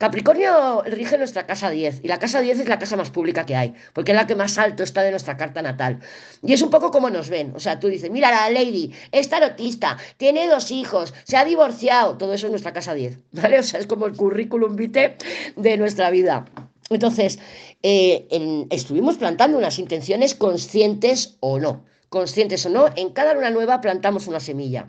Capricornio 0.00 0.82
rige 0.84 1.18
nuestra 1.18 1.44
casa 1.44 1.68
10 1.68 2.00
y 2.02 2.08
la 2.08 2.18
casa 2.18 2.40
10 2.40 2.60
es 2.60 2.68
la 2.68 2.78
casa 2.78 2.96
más 2.96 3.10
pública 3.10 3.44
que 3.44 3.54
hay, 3.54 3.74
porque 3.92 4.12
es 4.12 4.16
la 4.16 4.26
que 4.26 4.34
más 4.34 4.56
alto 4.56 4.82
está 4.82 5.02
de 5.02 5.10
nuestra 5.10 5.36
carta 5.36 5.60
natal. 5.60 6.00
Y 6.42 6.54
es 6.54 6.62
un 6.62 6.70
poco 6.70 6.90
como 6.90 7.10
nos 7.10 7.28
ven, 7.28 7.52
o 7.54 7.60
sea, 7.60 7.78
tú 7.78 7.88
dices, 7.88 8.10
mira, 8.10 8.30
la 8.30 8.48
lady 8.48 8.94
es 9.12 9.28
tarotista, 9.28 9.98
tiene 10.16 10.48
dos 10.48 10.70
hijos, 10.70 11.12
se 11.24 11.36
ha 11.36 11.44
divorciado, 11.44 12.16
todo 12.16 12.32
eso 12.32 12.46
es 12.46 12.50
nuestra 12.50 12.72
casa 12.72 12.94
10, 12.94 13.18
¿vale? 13.32 13.58
O 13.58 13.62
sea, 13.62 13.78
es 13.78 13.86
como 13.86 14.06
el 14.06 14.16
currículum 14.16 14.74
vitae 14.74 15.18
de 15.56 15.76
nuestra 15.76 16.08
vida. 16.10 16.46
Entonces, 16.88 17.38
eh, 17.82 18.26
estuvimos 18.70 19.18
plantando 19.18 19.58
unas 19.58 19.78
intenciones 19.78 20.34
conscientes 20.34 21.36
o 21.40 21.58
no, 21.58 21.84
conscientes 22.08 22.64
o 22.64 22.70
no, 22.70 22.86
en 22.96 23.10
cada 23.10 23.34
luna 23.34 23.50
nueva 23.50 23.82
plantamos 23.82 24.26
una 24.28 24.40
semilla. 24.40 24.88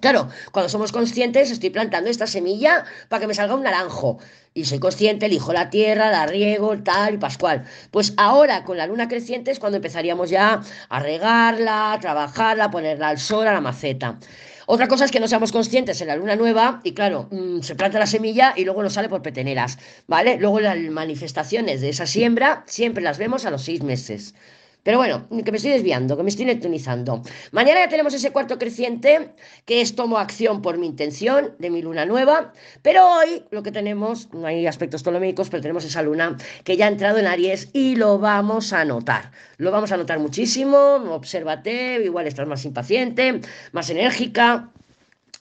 Claro, 0.00 0.28
cuando 0.50 0.68
somos 0.68 0.90
conscientes, 0.90 1.50
estoy 1.50 1.70
plantando 1.70 2.10
esta 2.10 2.26
semilla 2.26 2.84
para 3.08 3.20
que 3.20 3.26
me 3.26 3.34
salga 3.34 3.54
un 3.54 3.62
naranjo. 3.62 4.18
Y 4.54 4.64
soy 4.64 4.78
consciente, 4.80 5.26
elijo 5.26 5.52
la 5.52 5.70
tierra, 5.70 6.10
la 6.10 6.26
riego, 6.26 6.76
tal 6.82 7.14
y 7.14 7.18
pascual. 7.18 7.64
Pues 7.90 8.12
ahora, 8.16 8.64
con 8.64 8.76
la 8.76 8.86
luna 8.86 9.08
creciente, 9.08 9.50
es 9.50 9.58
cuando 9.58 9.76
empezaríamos 9.76 10.28
ya 10.30 10.60
a 10.88 11.00
regarla, 11.00 11.92
a 11.92 12.00
trabajarla, 12.00 12.64
a 12.64 12.70
ponerla 12.70 13.08
al 13.08 13.18
sol, 13.18 13.46
a 13.46 13.52
la 13.52 13.60
maceta. 13.60 14.18
Otra 14.66 14.88
cosa 14.88 15.04
es 15.04 15.10
que 15.10 15.20
no 15.20 15.28
seamos 15.28 15.52
conscientes 15.52 16.00
en 16.00 16.08
la 16.08 16.16
luna 16.16 16.36
nueva 16.36 16.80
y 16.84 16.94
claro, 16.94 17.28
mm, 17.30 17.60
se 17.60 17.74
planta 17.74 17.98
la 17.98 18.06
semilla 18.06 18.54
y 18.56 18.64
luego 18.64 18.82
nos 18.82 18.94
sale 18.94 19.08
por 19.08 19.22
peteneras, 19.22 19.78
¿vale? 20.06 20.36
Luego 20.38 20.60
las 20.60 20.78
manifestaciones 20.78 21.80
de 21.80 21.90
esa 21.90 22.06
siembra 22.06 22.64
siempre 22.66 23.02
las 23.02 23.18
vemos 23.18 23.44
a 23.44 23.50
los 23.50 23.62
seis 23.62 23.82
meses. 23.82 24.34
Pero 24.82 24.98
bueno, 24.98 25.28
que 25.44 25.50
me 25.52 25.56
estoy 25.58 25.72
desviando, 25.72 26.16
que 26.16 26.22
me 26.24 26.28
estoy 26.28 26.44
neptunizando. 26.44 27.22
Mañana 27.52 27.80
ya 27.80 27.88
tenemos 27.88 28.14
ese 28.14 28.32
cuarto 28.32 28.58
creciente, 28.58 29.30
que 29.64 29.80
es 29.80 29.94
tomo 29.94 30.18
acción 30.18 30.60
por 30.60 30.76
mi 30.76 30.86
intención 30.86 31.54
de 31.58 31.70
mi 31.70 31.82
luna 31.82 32.04
nueva. 32.04 32.52
Pero 32.82 33.06
hoy 33.06 33.44
lo 33.50 33.62
que 33.62 33.70
tenemos, 33.70 34.32
no 34.32 34.46
hay 34.46 34.66
aspectos 34.66 35.02
ptoloméricos, 35.02 35.50
pero 35.50 35.62
tenemos 35.62 35.84
esa 35.84 36.02
luna 36.02 36.36
que 36.64 36.76
ya 36.76 36.86
ha 36.86 36.88
entrado 36.88 37.18
en 37.18 37.26
Aries 37.26 37.68
y 37.72 37.94
lo 37.94 38.18
vamos 38.18 38.72
a 38.72 38.84
notar. 38.84 39.30
Lo 39.56 39.70
vamos 39.70 39.92
a 39.92 39.96
notar 39.96 40.18
muchísimo, 40.18 40.96
obsérvate, 41.10 42.02
igual 42.02 42.26
estás 42.26 42.48
más 42.48 42.64
impaciente, 42.64 43.40
más 43.70 43.88
enérgica 43.90 44.71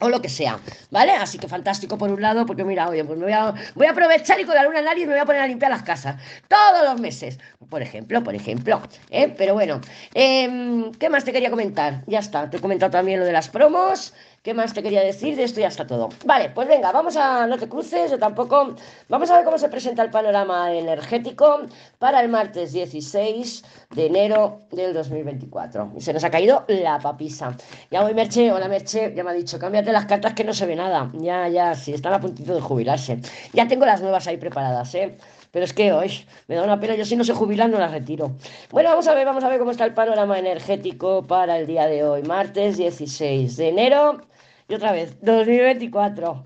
o 0.01 0.09
lo 0.09 0.21
que 0.21 0.29
sea, 0.29 0.59
¿vale? 0.89 1.11
Así 1.11 1.37
que 1.37 1.47
fantástico 1.47 1.97
por 1.97 2.11
un 2.11 2.21
lado, 2.21 2.45
porque 2.45 2.63
mira, 2.63 2.89
oye, 2.89 3.03
pues 3.05 3.17
me 3.17 3.25
voy 3.25 3.33
a, 3.33 3.53
voy 3.75 3.87
a 3.87 3.91
aprovechar 3.91 4.39
y 4.39 4.45
con 4.45 4.55
la 4.55 4.63
luna 4.63 4.79
en 4.79 4.87
Aries 4.87 5.07
me 5.07 5.13
voy 5.13 5.21
a 5.21 5.25
poner 5.25 5.41
a 5.41 5.47
limpiar 5.47 5.71
las 5.71 5.83
casas 5.83 6.15
todos 6.47 6.83
los 6.83 6.99
meses, 6.99 7.39
por 7.69 7.81
ejemplo, 7.81 8.23
por 8.23 8.35
ejemplo, 8.35 8.81
¿eh? 9.09 9.33
Pero 9.37 9.53
bueno, 9.53 9.79
em, 10.13 10.91
¿qué 10.93 11.09
más 11.09 11.23
te 11.23 11.31
quería 11.31 11.49
comentar? 11.49 12.03
Ya 12.07 12.19
está, 12.19 12.49
te 12.49 12.57
he 12.57 12.59
comentado 12.59 12.91
también 12.91 13.19
lo 13.19 13.25
de 13.25 13.31
las 13.31 13.49
promos, 13.49 14.13
¿Qué 14.43 14.55
más 14.55 14.73
te 14.73 14.81
quería 14.81 15.03
decir? 15.03 15.35
De 15.35 15.43
esto 15.43 15.59
ya 15.59 15.67
está 15.67 15.85
todo. 15.85 16.09
Vale, 16.25 16.49
pues 16.49 16.67
venga, 16.67 16.91
vamos 16.91 17.15
a, 17.15 17.45
no 17.45 17.59
te 17.59 17.69
cruces, 17.69 18.09
yo 18.09 18.17
tampoco. 18.17 18.73
Vamos 19.07 19.29
a 19.29 19.35
ver 19.35 19.45
cómo 19.45 19.59
se 19.59 19.69
presenta 19.69 20.01
el 20.01 20.09
panorama 20.09 20.73
energético 20.73 21.67
para 21.99 22.21
el 22.21 22.29
martes 22.29 22.73
16 22.73 23.63
de 23.91 24.05
enero 24.07 24.63
del 24.71 24.95
2024. 24.95 25.91
Y 25.95 26.01
se 26.01 26.11
nos 26.11 26.23
ha 26.23 26.31
caído 26.31 26.65
la 26.67 26.97
papisa. 26.97 27.55
Ya 27.91 28.01
voy, 28.01 28.15
Merche, 28.15 28.51
hola 28.51 28.67
Merche, 28.67 29.13
ya 29.13 29.23
me 29.23 29.29
ha 29.29 29.33
dicho, 29.33 29.59
cámbiate 29.59 29.91
las 29.91 30.07
cartas 30.07 30.33
que 30.33 30.43
no 30.43 30.53
se 30.53 30.65
ve 30.65 30.75
nada. 30.75 31.11
Ya, 31.13 31.47
ya, 31.47 31.75
sí, 31.75 31.93
están 31.93 32.13
a 32.13 32.19
puntito 32.19 32.55
de 32.55 32.61
jubilarse. 32.61 33.19
Ya 33.53 33.67
tengo 33.67 33.85
las 33.85 34.01
nuevas 34.01 34.25
ahí 34.25 34.37
preparadas, 34.37 34.95
¿eh? 34.95 35.19
Pero 35.51 35.65
es 35.65 35.73
que 35.73 35.91
hoy 35.91 36.25
me 36.47 36.55
da 36.55 36.63
una 36.63 36.79
pena, 36.79 36.95
yo 36.95 37.05
si 37.05 37.15
no 37.15 37.23
se 37.23 37.33
jubilan 37.33 37.69
no 37.69 37.77
las 37.77 37.91
retiro. 37.91 38.31
Bueno, 38.71 38.89
vamos 38.89 39.07
a 39.07 39.13
ver, 39.13 39.25
vamos 39.27 39.43
a 39.43 39.49
ver 39.49 39.59
cómo 39.59 39.69
está 39.69 39.85
el 39.85 39.93
panorama 39.93 40.39
energético 40.39 41.27
para 41.27 41.59
el 41.59 41.67
día 41.67 41.85
de 41.85 42.03
hoy, 42.05 42.23
martes 42.23 42.77
16 42.77 43.57
de 43.57 43.69
enero 43.69 44.30
y 44.71 44.73
otra 44.73 44.93
vez, 44.93 45.17
2024. 45.21 46.45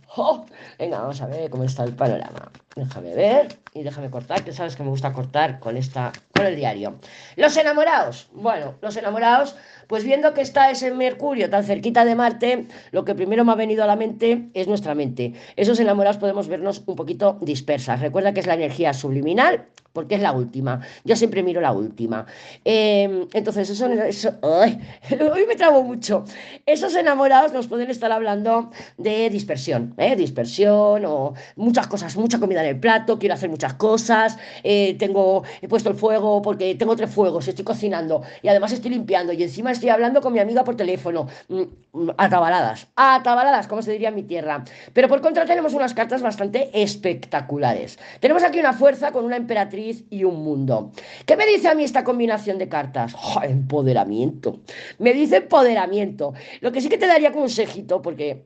Venga, 0.79 1.00
vamos 1.00 1.22
a 1.22 1.27
ver 1.27 1.48
cómo 1.51 1.63
está 1.63 1.84
el 1.84 1.94
panorama. 1.94 2.51
Déjame 2.75 3.13
ver. 3.13 3.60
y 3.74 3.84
déjame 3.84 4.10
cortar, 4.10 4.44
que 4.44 4.51
sabes 4.51 4.75
que 4.75 4.84
me 4.84 4.89
gusta 4.89 5.13
cortar 5.13 5.60
con 5.60 5.77
esta, 5.77 6.12
con 6.34 6.46
el 6.46 6.55
diario. 6.55 6.96
Los 7.36 7.55
enamorados. 7.55 8.27
Bueno, 8.34 8.75
los 8.82 8.98
enamorados, 8.98 9.55
pues 9.88 10.03
viendo 10.03 10.34
que 10.34 10.41
está 10.41 10.72
ese 10.72 10.91
Mercurio 10.91 11.50
tan 11.50 11.63
cerquita 11.63 12.03
de 12.03 12.15
Marte, 12.15 12.67
lo 12.91 13.05
que 13.05 13.13
primero 13.13 13.46
me 13.46 13.51
ha 13.51 13.55
venido 13.55 13.84
a 13.84 13.88
la 13.88 13.96
mente 13.96 14.50
es 14.53 14.67
nuestra 14.67 14.96
mente. 14.96 15.34
Esos 15.55 15.79
enamorados 15.79 16.17
podemos 16.17 16.48
vernos 16.48 16.82
un 16.88 16.96
poquito 16.96 17.38
dispersas. 17.41 18.00
Recuerda 18.00 18.34
que 18.34 18.39
es 18.39 18.48
la 18.48 18.55
energía 18.55 18.94
subliminal, 18.94 19.67
porque 19.96 20.15
es 20.15 20.22
la 20.22 20.34
última. 20.34 20.82
Yo 21.05 21.15
siempre 21.15 21.41
miro 21.41 21.62
la 21.62 21.72
última. 21.72 22.25
Em, 22.65 23.27
entonces, 23.34 23.70
eso, 23.70 23.86
hoy 24.41 25.46
me 25.48 25.55
trabo 25.55 25.82
mucho. 25.84 26.25
Esos 26.65 26.96
enamorados 26.96 27.53
nos 27.53 27.67
pueden 27.67 27.89
estar 27.89 28.12
hablando 28.15 28.72
de 28.98 29.29
dispersión, 29.29 29.93
¿eh? 29.98 30.15
dispersión 30.15 31.05
o 31.05 31.34
muchas 31.55 31.88
cosas, 31.88 32.15
mucha 32.17 32.39
comida 32.39 32.62
en 32.62 32.69
el 32.69 32.79
plato, 32.79 33.19
quiero 33.19 33.36
hacer 33.36 33.50
muchas 33.50 33.75
cosas, 33.75 34.38
eh, 34.63 34.95
tengo, 34.98 35.43
he 35.62 35.67
puesto 35.67 35.89
el 35.89 35.95
fuego 35.95 36.41
porque 36.41 36.75
tengo 36.75 36.95
tres 36.95 37.10
fuegos, 37.10 37.48
estoy 37.48 37.65
cocinando 37.65 38.24
y 38.41 38.48
además 38.48 38.72
estoy 38.72 38.91
limpiando 38.91 39.34
y 39.34 39.43
encima 39.43 39.72
estoy 39.72 39.89
hablando 39.89 40.22
con 40.22 40.34
mi 40.34 40.39
amiga 40.39 40.63
por 40.63 40.75
teléfono. 40.75 41.27
Mm, 41.50 41.62
mm, 41.93 42.10
atabaladas, 42.17 42.88
atabaladas, 42.95 43.67
como 43.67 43.81
se 43.81 43.91
diría 43.91 44.10
en 44.10 44.15
mi 44.15 44.24
tierra. 44.24 44.63
Pero 44.93 45.07
por 45.07 45.22
contra 45.22 45.45
tenemos 45.45 45.74
unas 45.74 45.93
cartas 45.93 46.22
bastante 46.22 46.69
espectaculares. 46.74 48.00
Tenemos 48.19 48.43
aquí 48.43 48.60
una 48.60 48.74
fuerza 48.74 49.12
con 49.12 49.25
una 49.25 49.38
emperatriz 49.38 50.03
y 50.10 50.24
un 50.24 50.43
mundo. 50.43 50.91
¿Qué 51.25 51.36
me 51.36 51.45
dice 51.45 51.67
a 51.67 51.75
mí 51.75 51.84
esta 51.84 52.03
combinación 52.03 52.57
de 52.57 52.69
cartas? 52.69 53.15
empoderamiento. 53.43 54.60
Me 55.00 55.13
dice 55.13 55.38
empoderamiento. 55.38 56.34
Lo 56.62 56.72
que 56.72 56.81
sí 56.81 56.89
que 56.89 56.98
te 56.98 57.07
daría 57.07 57.31
consejito, 57.31 58.01
porque 58.05 58.45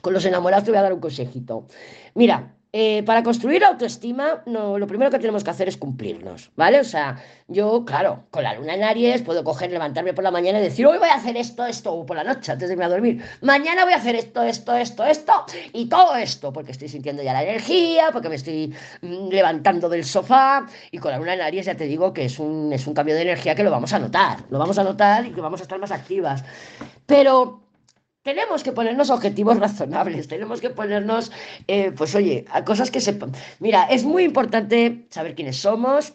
con 0.00 0.12
los 0.12 0.24
enamorados 0.24 0.64
te 0.64 0.72
voy 0.72 0.78
a 0.78 0.82
dar 0.82 0.92
un 0.92 1.00
consejito. 1.00 1.68
Mira, 2.14 2.56
eh, 2.74 3.02
para 3.02 3.22
construir 3.22 3.62
autoestima, 3.64 4.42
no, 4.46 4.78
lo 4.78 4.86
primero 4.86 5.10
que 5.10 5.18
tenemos 5.18 5.44
que 5.44 5.50
hacer 5.50 5.68
es 5.68 5.76
cumplirnos, 5.76 6.50
¿vale? 6.56 6.80
O 6.80 6.84
sea, 6.84 7.22
yo, 7.46 7.84
claro, 7.84 8.24
con 8.30 8.44
la 8.44 8.54
luna 8.54 8.74
en 8.74 8.82
Aries 8.82 9.20
puedo 9.20 9.44
coger, 9.44 9.70
levantarme 9.70 10.14
por 10.14 10.24
la 10.24 10.30
mañana 10.30 10.58
y 10.58 10.62
decir, 10.62 10.86
hoy 10.86 10.96
voy 10.96 11.10
a 11.10 11.16
hacer 11.16 11.36
esto, 11.36 11.66
esto, 11.66 11.92
o 11.92 12.06
por 12.06 12.16
la 12.16 12.24
noche 12.24 12.50
antes 12.50 12.68
de 12.68 12.72
irme 12.72 12.86
a 12.86 12.88
dormir. 12.88 13.22
Mañana 13.42 13.84
voy 13.84 13.92
a 13.92 13.96
hacer 13.96 14.16
esto, 14.16 14.42
esto, 14.42 14.74
esto, 14.74 15.04
esto, 15.04 15.44
y 15.74 15.86
todo 15.90 16.16
esto, 16.16 16.50
porque 16.50 16.72
estoy 16.72 16.88
sintiendo 16.88 17.22
ya 17.22 17.34
la 17.34 17.42
energía, 17.42 18.08
porque 18.10 18.30
me 18.30 18.36
estoy 18.36 18.74
mm, 19.02 19.28
levantando 19.28 19.90
del 19.90 20.06
sofá, 20.06 20.66
y 20.90 20.96
con 20.96 21.10
la 21.12 21.18
luna 21.18 21.34
en 21.34 21.42
Aries 21.42 21.66
ya 21.66 21.74
te 21.74 21.84
digo 21.84 22.14
que 22.14 22.24
es 22.24 22.38
un, 22.38 22.72
es 22.72 22.86
un 22.86 22.94
cambio 22.94 23.14
de 23.14 23.20
energía 23.20 23.54
que 23.54 23.64
lo 23.64 23.70
vamos 23.70 23.92
a 23.92 23.98
notar, 23.98 24.38
lo 24.48 24.58
vamos 24.58 24.78
a 24.78 24.82
notar 24.82 25.26
y 25.26 25.32
que 25.32 25.42
vamos 25.42 25.60
a 25.60 25.64
estar 25.64 25.78
más 25.78 25.92
activas. 25.92 26.42
Pero 27.04 27.60
tenemos 28.22 28.62
que 28.62 28.72
ponernos 28.72 29.10
objetivos 29.10 29.58
razonables, 29.58 30.28
tenemos 30.28 30.60
que 30.60 30.70
ponernos, 30.70 31.32
eh, 31.66 31.92
pues 31.92 32.14
oye, 32.14 32.44
a 32.50 32.64
cosas 32.64 32.90
que 32.90 33.00
sepan. 33.00 33.32
Mira, 33.58 33.84
es 33.84 34.04
muy 34.04 34.24
importante 34.24 35.06
saber 35.10 35.34
quiénes 35.34 35.58
somos, 35.58 36.14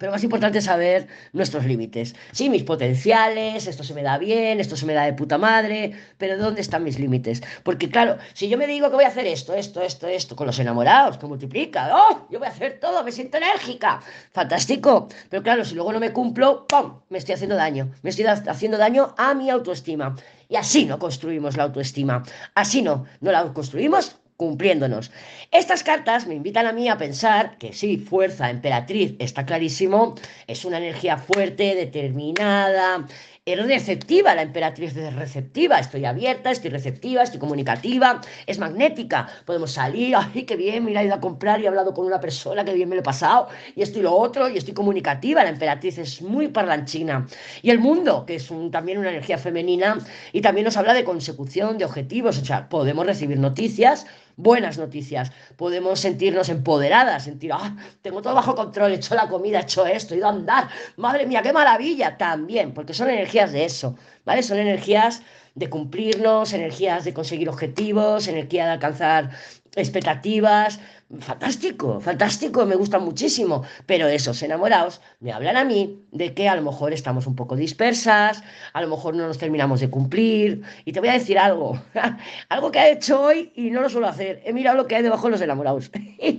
pero 0.00 0.10
más 0.10 0.24
importante 0.24 0.62
saber 0.62 1.06
nuestros 1.34 1.66
límites. 1.66 2.16
Sí, 2.32 2.48
mis 2.48 2.64
potenciales, 2.64 3.66
esto 3.66 3.84
se 3.84 3.92
me 3.92 4.02
da 4.02 4.16
bien, 4.16 4.58
esto 4.58 4.74
se 4.74 4.86
me 4.86 4.94
da 4.94 5.04
de 5.04 5.12
puta 5.12 5.36
madre, 5.36 5.92
pero 6.16 6.38
¿dónde 6.38 6.62
están 6.62 6.82
mis 6.82 6.98
límites? 6.98 7.42
Porque 7.62 7.90
claro, 7.90 8.16
si 8.32 8.48
yo 8.48 8.56
me 8.56 8.66
digo 8.66 8.88
que 8.88 8.96
voy 8.96 9.04
a 9.04 9.08
hacer 9.08 9.26
esto, 9.26 9.52
esto, 9.54 9.82
esto, 9.82 10.08
esto, 10.08 10.34
con 10.34 10.46
los 10.46 10.58
enamorados, 10.58 11.18
que 11.18 11.26
multiplica, 11.26 11.94
¡oh! 11.94 12.26
Yo 12.30 12.38
voy 12.38 12.48
a 12.48 12.50
hacer 12.50 12.80
todo, 12.80 13.04
me 13.04 13.12
siento 13.12 13.36
enérgica, 13.36 14.00
fantástico. 14.32 15.08
Pero 15.28 15.42
claro, 15.42 15.66
si 15.66 15.74
luego 15.74 15.92
no 15.92 16.00
me 16.00 16.14
cumplo, 16.14 16.66
¡pum! 16.66 17.00
Me 17.10 17.18
estoy 17.18 17.34
haciendo 17.34 17.56
daño, 17.56 17.92
me 18.00 18.08
estoy 18.08 18.24
haciendo 18.24 18.78
daño 18.78 19.14
a 19.18 19.34
mi 19.34 19.50
autoestima. 19.50 20.16
Y 20.48 20.56
así 20.56 20.86
no 20.86 20.98
construimos 20.98 21.58
la 21.58 21.64
autoestima, 21.64 22.24
así 22.54 22.80
no, 22.80 23.04
no 23.20 23.30
la 23.32 23.52
construimos 23.52 24.16
cumpliéndonos. 24.40 25.12
Estas 25.50 25.82
cartas 25.82 26.26
me 26.26 26.34
invitan 26.34 26.66
a 26.66 26.72
mí 26.72 26.88
a 26.88 26.96
pensar 26.96 27.58
que 27.58 27.74
sí, 27.74 27.98
fuerza, 27.98 28.48
emperatriz, 28.48 29.14
está 29.18 29.44
clarísimo, 29.44 30.14
es 30.46 30.64
una 30.64 30.78
energía 30.78 31.18
fuerte, 31.18 31.74
determinada, 31.74 33.06
es 33.44 33.66
receptiva, 33.66 34.34
la 34.34 34.42
emperatriz 34.42 34.96
es 34.96 35.14
receptiva, 35.14 35.78
estoy 35.78 36.06
abierta, 36.06 36.50
estoy 36.50 36.70
receptiva, 36.70 37.22
estoy 37.22 37.38
comunicativa, 37.38 38.20
es 38.46 38.58
magnética, 38.58 39.28
podemos 39.44 39.72
salir, 39.72 40.14
ay, 40.16 40.44
qué 40.44 40.56
bien, 40.56 40.84
mira, 40.84 41.02
he 41.02 41.06
ido 41.06 41.16
a 41.16 41.20
comprar 41.20 41.60
y 41.60 41.64
he 41.64 41.68
hablado 41.68 41.92
con 41.92 42.06
una 42.06 42.20
persona, 42.20 42.64
qué 42.64 42.72
bien 42.72 42.88
me 42.88 42.96
lo 42.96 43.00
he 43.00 43.04
pasado, 43.04 43.48
y 43.76 43.82
estoy 43.82 44.02
lo 44.02 44.14
otro, 44.14 44.48
y 44.48 44.56
estoy 44.56 44.72
comunicativa, 44.72 45.42
la 45.42 45.50
emperatriz 45.50 45.98
es 45.98 46.22
muy 46.22 46.48
parlanchina. 46.48 47.26
Y 47.60 47.70
el 47.70 47.78
mundo, 47.78 48.24
que 48.24 48.36
es 48.36 48.50
también 48.70 48.98
una 48.98 49.10
energía 49.10 49.36
femenina, 49.36 49.98
y 50.32 50.40
también 50.40 50.64
nos 50.64 50.76
habla 50.78 50.94
de 50.94 51.04
consecución, 51.04 51.76
de 51.76 51.84
objetivos, 51.84 52.38
o 52.38 52.44
sea, 52.44 52.68
podemos 52.68 53.04
recibir 53.04 53.38
noticias, 53.38 54.06
buenas 54.42 54.78
noticias. 54.78 55.32
Podemos 55.56 56.00
sentirnos 56.00 56.48
empoderadas, 56.48 57.24
sentir, 57.24 57.52
ah, 57.52 57.76
tengo 58.02 58.22
todo 58.22 58.34
bajo 58.34 58.54
control, 58.54 58.92
he 58.92 58.96
hecho 58.96 59.14
la 59.14 59.28
comida, 59.28 59.60
he 59.60 59.62
hecho 59.62 59.86
esto, 59.86 60.14
he 60.14 60.18
ido 60.18 60.26
a 60.26 60.30
andar, 60.30 60.68
madre 60.96 61.26
mía, 61.26 61.42
qué 61.42 61.52
maravilla, 61.52 62.16
también, 62.16 62.72
porque 62.74 62.94
son 62.94 63.10
energías 63.10 63.52
de 63.52 63.64
eso, 63.64 63.96
¿vale? 64.24 64.42
Son 64.42 64.58
energías 64.58 65.22
de 65.54 65.68
cumplirnos, 65.68 66.52
energías 66.52 67.04
de 67.04 67.12
conseguir 67.12 67.48
objetivos, 67.48 68.28
energía 68.28 68.66
de 68.66 68.70
alcanzar 68.72 69.30
expectativas, 69.74 70.80
fantástico, 71.18 72.00
fantástico, 72.00 72.64
me 72.66 72.76
gusta 72.76 72.98
muchísimo, 72.98 73.64
pero 73.86 74.06
esos 74.06 74.42
enamorados 74.42 75.00
me 75.18 75.32
hablan 75.32 75.56
a 75.56 75.64
mí 75.64 76.06
de 76.12 76.34
que 76.34 76.48
a 76.48 76.54
lo 76.54 76.62
mejor 76.62 76.92
estamos 76.92 77.26
un 77.26 77.34
poco 77.34 77.56
dispersas, 77.56 78.42
a 78.72 78.80
lo 78.80 78.88
mejor 78.88 79.16
no 79.16 79.26
nos 79.26 79.38
terminamos 79.38 79.80
de 79.80 79.90
cumplir, 79.90 80.62
y 80.84 80.92
te 80.92 81.00
voy 81.00 81.08
a 81.08 81.14
decir 81.14 81.38
algo, 81.38 81.82
algo 82.48 82.70
que 82.70 82.78
he 82.78 82.92
hecho 82.92 83.20
hoy 83.20 83.52
y 83.56 83.70
no 83.70 83.80
lo 83.80 83.88
suelo 83.88 84.06
hacer, 84.06 84.40
he 84.44 84.52
mirado 84.52 84.76
lo 84.76 84.86
que 84.86 84.96
hay 84.96 85.02
debajo 85.02 85.26
de 85.26 85.32
los 85.32 85.40
enamorados, 85.40 85.90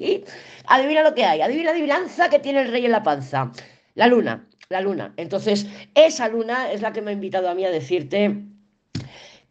adivina 0.67 1.03
lo 1.03 1.13
que 1.13 1.25
hay, 1.25 1.41
adivina 1.41 1.65
la 1.65 1.71
adivinanza 1.71 2.29
que 2.29 2.39
tiene 2.39 2.61
el 2.61 2.71
rey 2.71 2.85
en 2.85 2.91
la 2.91 3.03
panza, 3.03 3.51
la 3.95 4.07
luna, 4.07 4.47
la 4.69 4.79
luna, 4.79 5.13
entonces 5.17 5.67
esa 5.95 6.29
luna 6.29 6.71
es 6.71 6.81
la 6.81 6.93
que 6.93 7.01
me 7.01 7.11
ha 7.11 7.13
invitado 7.13 7.49
a 7.49 7.55
mí 7.55 7.65
a 7.65 7.71
decirte 7.71 8.45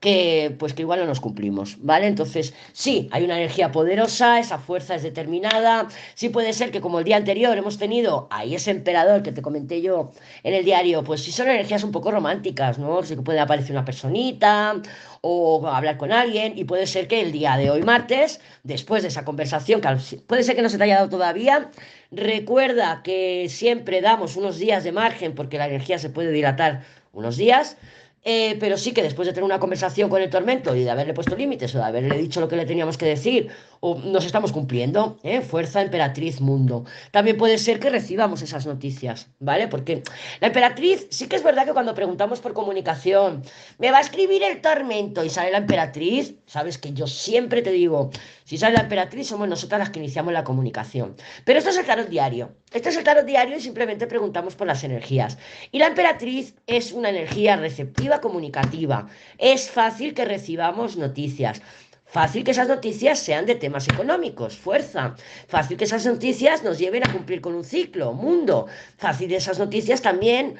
que 0.00 0.56
pues 0.58 0.72
que 0.72 0.82
igual 0.82 1.00
no 1.00 1.06
nos 1.06 1.20
cumplimos, 1.20 1.76
¿vale? 1.80 2.06
Entonces, 2.06 2.54
sí, 2.72 3.08
hay 3.12 3.24
una 3.24 3.36
energía 3.36 3.70
poderosa, 3.70 4.38
esa 4.38 4.58
fuerza 4.58 4.94
es 4.94 5.02
determinada, 5.02 5.88
sí 6.14 6.30
puede 6.30 6.54
ser 6.54 6.70
que 6.70 6.80
como 6.80 6.98
el 6.98 7.04
día 7.04 7.18
anterior 7.18 7.56
hemos 7.56 7.76
tenido 7.78 8.26
ahí 8.30 8.54
ese 8.54 8.70
emperador 8.70 9.22
que 9.22 9.32
te 9.32 9.42
comenté 9.42 9.82
yo 9.82 10.12
en 10.42 10.54
el 10.54 10.64
diario, 10.64 11.04
pues 11.04 11.22
sí 11.22 11.32
son 11.32 11.48
energías 11.48 11.84
un 11.84 11.92
poco 11.92 12.10
románticas, 12.10 12.78
¿no? 12.78 13.02
Sí 13.02 13.14
puede 13.16 13.40
aparecer 13.40 13.72
una 13.72 13.84
personita 13.84 14.80
o 15.20 15.66
hablar 15.68 15.98
con 15.98 16.12
alguien 16.12 16.56
y 16.56 16.64
puede 16.64 16.86
ser 16.86 17.06
que 17.06 17.20
el 17.20 17.30
día 17.30 17.58
de 17.58 17.70
hoy 17.70 17.82
martes, 17.82 18.40
después 18.62 19.02
de 19.02 19.08
esa 19.08 19.26
conversación, 19.26 19.82
que 19.82 19.88
puede 20.26 20.44
ser 20.44 20.56
que 20.56 20.62
no 20.62 20.70
se 20.70 20.78
te 20.78 20.84
haya 20.84 20.96
dado 20.96 21.10
todavía, 21.10 21.70
recuerda 22.10 23.02
que 23.02 23.48
siempre 23.50 24.00
damos 24.00 24.36
unos 24.36 24.58
días 24.58 24.82
de 24.82 24.92
margen 24.92 25.34
porque 25.34 25.58
la 25.58 25.66
energía 25.66 25.98
se 25.98 26.08
puede 26.08 26.32
dilatar 26.32 26.84
unos 27.12 27.36
días, 27.36 27.76
eh, 28.22 28.56
pero 28.60 28.76
sí 28.76 28.92
que 28.92 29.02
después 29.02 29.26
de 29.26 29.32
tener 29.32 29.44
una 29.44 29.58
conversación 29.58 30.10
con 30.10 30.20
el 30.20 30.30
tormento 30.30 30.76
y 30.76 30.84
de 30.84 30.90
haberle 30.90 31.14
puesto 31.14 31.36
límites 31.36 31.74
o 31.74 31.78
de 31.78 31.84
haberle 31.84 32.18
dicho 32.18 32.40
lo 32.40 32.48
que 32.48 32.56
le 32.56 32.66
teníamos 32.66 32.98
que 32.98 33.06
decir, 33.06 33.50
o 33.80 33.98
nos 33.98 34.26
estamos 34.26 34.52
cumpliendo, 34.52 35.18
¿eh? 35.22 35.40
fuerza 35.40 35.80
emperatriz 35.80 36.40
mundo. 36.40 36.84
También 37.10 37.36
puede 37.36 37.58
ser 37.58 37.80
que 37.80 37.90
recibamos 37.90 38.42
esas 38.42 38.66
noticias, 38.66 39.28
¿vale? 39.38 39.68
Porque 39.68 40.02
la 40.40 40.48
emperatriz, 40.48 41.06
sí 41.10 41.26
que 41.26 41.36
es 41.36 41.42
verdad 41.42 41.64
que 41.64 41.72
cuando 41.72 41.94
preguntamos 41.94 42.40
por 42.40 42.52
comunicación, 42.52 43.42
me 43.78 43.90
va 43.90 43.98
a 43.98 44.02
escribir 44.02 44.42
el 44.42 44.60
tormento 44.60 45.24
y 45.24 45.30
sale 45.30 45.50
la 45.50 45.58
emperatriz, 45.58 46.34
sabes 46.46 46.78
que 46.78 46.92
yo 46.92 47.06
siempre 47.06 47.62
te 47.62 47.72
digo, 47.72 48.10
si 48.44 48.58
sale 48.58 48.74
la 48.76 48.82
emperatriz 48.82 49.28
somos 49.28 49.48
nosotras 49.48 49.78
las 49.78 49.90
que 49.90 50.00
iniciamos 50.00 50.32
la 50.32 50.44
comunicación. 50.44 51.16
Pero 51.44 51.58
esto 51.58 51.70
es 51.70 51.78
el 51.78 51.86
tarot 51.86 52.08
diario. 52.08 52.52
Esto 52.72 52.88
es 52.90 52.96
el 52.96 53.04
tarot 53.04 53.24
diario 53.24 53.56
y 53.56 53.60
simplemente 53.60 54.06
preguntamos 54.06 54.56
por 54.56 54.66
las 54.66 54.84
energías. 54.84 55.38
Y 55.72 55.78
la 55.78 55.86
emperatriz 55.86 56.54
es 56.66 56.92
una 56.92 57.10
energía 57.10 57.56
receptiva 57.56 58.20
comunicativa. 58.20 59.08
Es 59.38 59.70
fácil 59.70 60.14
que 60.14 60.24
recibamos 60.24 60.96
noticias. 60.96 61.62
Fácil 62.10 62.42
que 62.42 62.50
esas 62.50 62.66
noticias 62.66 63.20
sean 63.20 63.46
de 63.46 63.54
temas 63.54 63.86
económicos, 63.88 64.58
fuerza. 64.58 65.14
Fácil 65.46 65.76
que 65.76 65.84
esas 65.84 66.04
noticias 66.04 66.64
nos 66.64 66.78
lleven 66.78 67.06
a 67.06 67.12
cumplir 67.12 67.40
con 67.40 67.54
un 67.54 67.64
ciclo, 67.64 68.12
mundo. 68.12 68.66
Fácil 68.96 69.28
que 69.28 69.36
esas 69.36 69.60
noticias 69.60 70.02
también 70.02 70.56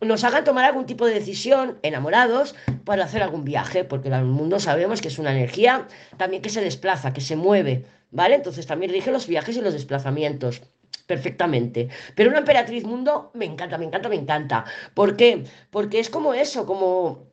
nos 0.00 0.22
hagan 0.22 0.44
tomar 0.44 0.64
algún 0.64 0.86
tipo 0.86 1.04
de 1.06 1.14
decisión, 1.14 1.78
enamorados, 1.82 2.54
para 2.84 3.04
hacer 3.04 3.22
algún 3.22 3.44
viaje, 3.44 3.82
porque 3.84 4.08
el 4.08 4.24
mundo 4.24 4.60
sabemos 4.60 5.00
que 5.00 5.08
es 5.08 5.18
una 5.18 5.32
energía 5.32 5.88
también 6.18 6.40
que 6.40 6.50
se 6.50 6.60
desplaza, 6.60 7.12
que 7.12 7.20
se 7.20 7.34
mueve, 7.34 7.84
¿vale? 8.12 8.36
Entonces 8.36 8.66
también 8.66 8.92
rige 8.92 9.10
los 9.10 9.26
viajes 9.26 9.56
y 9.56 9.60
los 9.60 9.72
desplazamientos 9.72 10.62
perfectamente. 11.06 11.88
Pero 12.14 12.30
una 12.30 12.38
emperatriz 12.38 12.84
mundo 12.84 13.32
me 13.34 13.44
encanta, 13.44 13.76
me 13.76 13.86
encanta, 13.86 14.08
me 14.08 14.16
encanta. 14.16 14.64
¿Por 14.94 15.16
qué? 15.16 15.44
Porque 15.70 15.98
es 15.98 16.10
como 16.10 16.32
eso, 16.32 16.64
como 16.64 17.31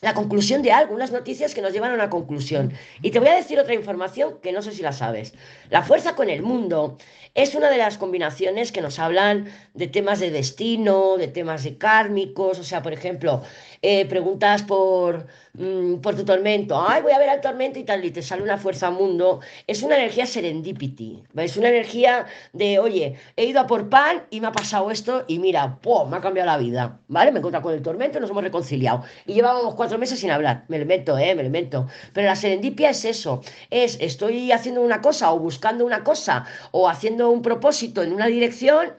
la 0.00 0.14
conclusión 0.14 0.62
de 0.62 0.72
algo, 0.72 0.94
unas 0.94 1.10
noticias 1.10 1.54
que 1.54 1.60
nos 1.60 1.72
llevan 1.72 1.90
a 1.90 1.94
una 1.94 2.10
conclusión. 2.10 2.72
Y 3.02 3.10
te 3.10 3.18
voy 3.18 3.28
a 3.28 3.34
decir 3.34 3.58
otra 3.58 3.74
información 3.74 4.38
que 4.42 4.52
no 4.52 4.62
sé 4.62 4.72
si 4.72 4.82
la 4.82 4.92
sabes. 4.92 5.34
La 5.70 5.82
fuerza 5.82 6.14
con 6.14 6.30
el 6.30 6.42
mundo 6.42 6.96
es 7.34 7.54
una 7.54 7.70
de 7.70 7.78
las 7.78 7.98
combinaciones 7.98 8.72
que 8.72 8.80
nos 8.80 8.98
hablan 8.98 9.46
de 9.74 9.86
temas 9.86 10.18
de 10.20 10.30
destino, 10.30 11.16
de 11.16 11.28
temas 11.28 11.62
de 11.64 11.78
kármicos, 11.78 12.58
o 12.58 12.64
sea, 12.64 12.82
por 12.82 12.92
ejemplo, 12.92 13.42
eh, 13.82 14.06
preguntas 14.06 14.62
por, 14.62 15.26
mm, 15.54 15.96
por 15.96 16.16
tu 16.16 16.24
tormento, 16.24 16.82
ay, 16.84 17.02
voy 17.02 17.12
a 17.12 17.18
ver 17.18 17.28
al 17.28 17.40
tormento 17.40 17.78
y 17.78 17.84
tal, 17.84 18.04
y 18.04 18.10
te 18.10 18.22
sale 18.22 18.42
una 18.42 18.58
fuerza 18.58 18.90
mundo, 18.90 19.40
es 19.66 19.82
una 19.82 19.96
energía 19.96 20.26
serendipity, 20.26 21.22
es 21.36 21.56
una 21.56 21.68
energía 21.68 22.26
de, 22.52 22.78
oye, 22.78 23.16
he 23.36 23.44
ido 23.44 23.60
a 23.60 23.66
por 23.66 23.88
pan 23.88 24.24
y 24.30 24.40
me 24.40 24.48
ha 24.48 24.52
pasado 24.52 24.90
esto 24.90 25.24
y 25.28 25.38
mira, 25.38 25.78
¡pum! 25.80 26.10
me 26.10 26.16
ha 26.16 26.20
cambiado 26.20 26.46
la 26.46 26.58
vida, 26.58 26.98
¿vale? 27.08 27.30
Me 27.30 27.38
he 27.38 27.40
encontrado 27.40 27.62
con 27.62 27.74
el 27.74 27.82
tormento 27.82 28.18
nos 28.18 28.30
hemos 28.30 28.42
reconciliado. 28.42 29.04
Y 29.26 29.34
llevábamos 29.34 29.74
cuatro 29.78 29.96
meses 29.96 30.20
sin 30.20 30.30
hablar, 30.30 30.64
me 30.68 30.76
lo 30.76 30.82
invento, 30.82 31.16
¿eh? 31.16 31.34
Me 31.34 31.42
lo 31.42 31.46
invento. 31.46 31.88
Pero 32.12 32.26
la 32.26 32.36
serendipia 32.36 32.90
es 32.90 33.06
eso, 33.06 33.40
es 33.70 33.96
estoy 34.00 34.52
haciendo 34.52 34.82
una 34.82 35.00
cosa 35.00 35.32
o 35.32 35.38
buscando 35.38 35.86
una 35.86 36.04
cosa 36.04 36.44
o 36.70 36.88
haciendo 36.88 37.30
un 37.30 37.40
propósito 37.40 38.02
en 38.02 38.12
una 38.12 38.26
dirección 38.26 38.92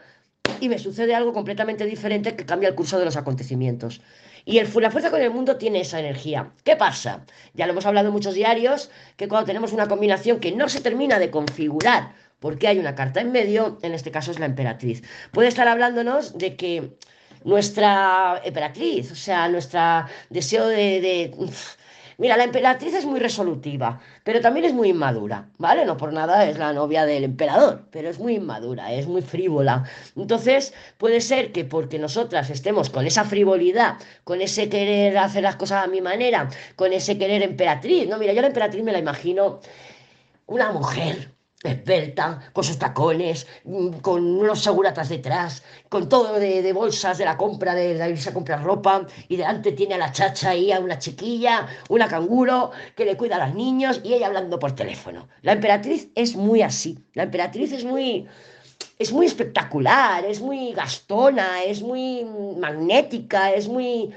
y 0.60 0.70
me 0.70 0.80
sucede 0.80 1.14
algo 1.14 1.32
completamente 1.34 1.86
diferente 1.86 2.36
que 2.36 2.46
cambia 2.46 2.70
el 2.70 2.76
curso 2.76 2.98
de 2.98 3.06
los 3.06 3.18
acontecimientos. 3.18 4.02
Y 4.46 4.58
el, 4.58 4.70
la 4.82 4.90
fuerza 4.90 5.12
con 5.12 5.22
el 5.22 5.30
mundo 5.30 5.58
tiene 5.58 5.82
esa 5.82 6.00
energía. 6.00 6.52
¿Qué 6.64 6.76
pasa? 6.76 7.24
Ya 7.54 7.68
lo 7.68 7.74
hemos 7.74 7.86
hablado 7.86 8.08
en 8.08 8.14
muchos 8.14 8.34
diarios, 8.34 8.90
que 9.16 9.28
cuando 9.28 9.46
tenemos 9.46 9.74
una 9.74 9.88
combinación 9.88 10.40
que 10.40 10.52
no 10.52 10.70
se 10.70 10.82
termina 10.82 11.20
de 11.20 11.30
configurar 11.30 12.14
porque 12.40 12.68
hay 12.68 12.80
una 12.80 12.96
carta 12.96 13.22
en 13.22 13.32
medio, 13.32 13.78
en 13.82 13.94
este 13.94 14.12
caso 14.12 14.32
es 14.32 14.40
la 14.40 14.46
emperatriz. 14.46 15.04
Puede 15.32 15.50
estar 15.50 15.68
hablándonos 15.68 16.38
de 16.38 16.56
que 16.56 16.96
nuestra 17.44 18.42
emperatriz, 18.44 19.12
o 19.12 19.16
sea, 19.16 19.48
nuestro 19.50 19.80
deseo 20.30 20.68
de 20.68 21.32
Mira, 22.20 22.36
la 22.36 22.44
emperatriz 22.44 22.94
es 22.96 23.06
muy 23.06 23.18
resolutiva, 23.18 24.02
pero 24.26 24.42
también 24.42 24.66
es 24.66 24.74
muy 24.74 24.90
inmadura, 24.90 25.48
¿vale? 25.58 25.86
No 25.86 25.96
por 25.96 26.12
nada 26.12 26.46
es 26.50 26.58
la 26.58 26.74
novia 26.74 27.06
del 27.06 27.24
emperador, 27.24 27.88
pero 27.92 28.10
es 28.10 28.20
muy 28.20 28.36
inmadura, 28.36 28.92
es 28.92 29.08
muy 29.08 29.22
frívola. 29.22 29.86
Entonces, 30.18 30.74
puede 30.98 31.22
ser 31.22 31.54
que 31.54 31.64
porque 31.64 31.98
nosotras 31.98 32.50
estemos 32.50 32.90
con 32.90 33.08
esa 33.08 33.24
frivolidad, 33.24 34.00
con 34.26 34.42
ese 34.42 34.68
querer 34.68 35.18
hacer 35.18 35.44
las 35.44 35.56
cosas 35.56 35.86
a 35.86 35.88
mi 35.88 36.02
manera, 36.02 36.50
con 36.76 36.92
ese 36.92 37.18
querer 37.18 37.42
emperatriz, 37.42 38.10
no, 38.10 38.18
mira, 38.18 38.34
yo 38.34 38.42
la 38.42 38.48
emperatriz 38.48 38.84
me 38.84 38.92
la 38.92 39.00
imagino 39.00 39.62
una 40.48 40.74
mujer 40.74 41.39
esbelta, 41.64 42.40
con 42.54 42.64
sus 42.64 42.80
tacones, 42.80 43.46
mm, 43.66 44.00
con 44.00 44.24
unos 44.26 44.62
seguratas 44.62 45.10
detrás, 45.10 45.64
con 45.90 46.08
todo 46.08 46.40
de, 46.40 46.74
bolsas 46.74 47.18
de 47.18 47.26
la 47.26 47.36
compra, 47.36 47.76
de, 47.76 47.96
la 47.96 48.08
irse 48.08 48.30
a 48.30 48.34
comprar 48.34 48.64
ropa, 48.64 49.06
y 49.28 49.36
delante 49.36 49.74
tiene 49.74 49.96
a 49.96 49.98
la 49.98 50.12
chacha 50.12 50.56
y 50.56 50.72
a 50.72 50.80
una 50.80 51.00
chiquilla, 51.00 51.68
una 51.90 52.08
canguro, 52.08 52.72
que 52.96 53.06
le 53.06 53.18
cuida 53.18 53.36
a 53.36 53.48
los 53.48 53.56
niños, 53.56 54.00
y 54.04 54.14
ella 54.14 54.28
hablando 54.28 54.58
por 54.58 54.74
teléfono. 54.74 55.28
La 55.42 55.52
emperatriz 55.54 56.10
es 56.16 56.36
muy 56.36 56.62
así, 56.62 56.98
la 57.14 57.24
emperatriz 57.24 57.72
es 57.74 57.84
muy... 57.84 58.28
Es 58.98 59.14
muy 59.14 59.26
espectacular, 59.26 60.26
es 60.26 60.42
muy 60.42 60.74
gastona, 60.74 61.64
es 61.64 61.82
muy 61.82 62.26
magnética, 62.58 63.52
es 63.52 63.68
muy 63.68 64.12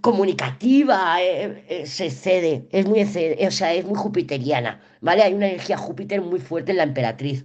comunicativa, 0.00 1.20
eh, 1.22 1.64
eh, 1.68 1.86
se 1.86 2.10
cede, 2.10 2.66
es 2.70 2.86
muy, 2.86 3.02
o 3.02 3.50
sea, 3.50 3.74
es 3.74 3.84
muy 3.84 3.96
jupiteriana, 3.96 4.80
¿vale? 5.00 5.22
Hay 5.22 5.34
una 5.34 5.48
energía 5.48 5.76
Júpiter 5.76 6.20
muy 6.20 6.40
fuerte 6.40 6.72
en 6.72 6.78
la 6.78 6.84
emperatriz. 6.84 7.44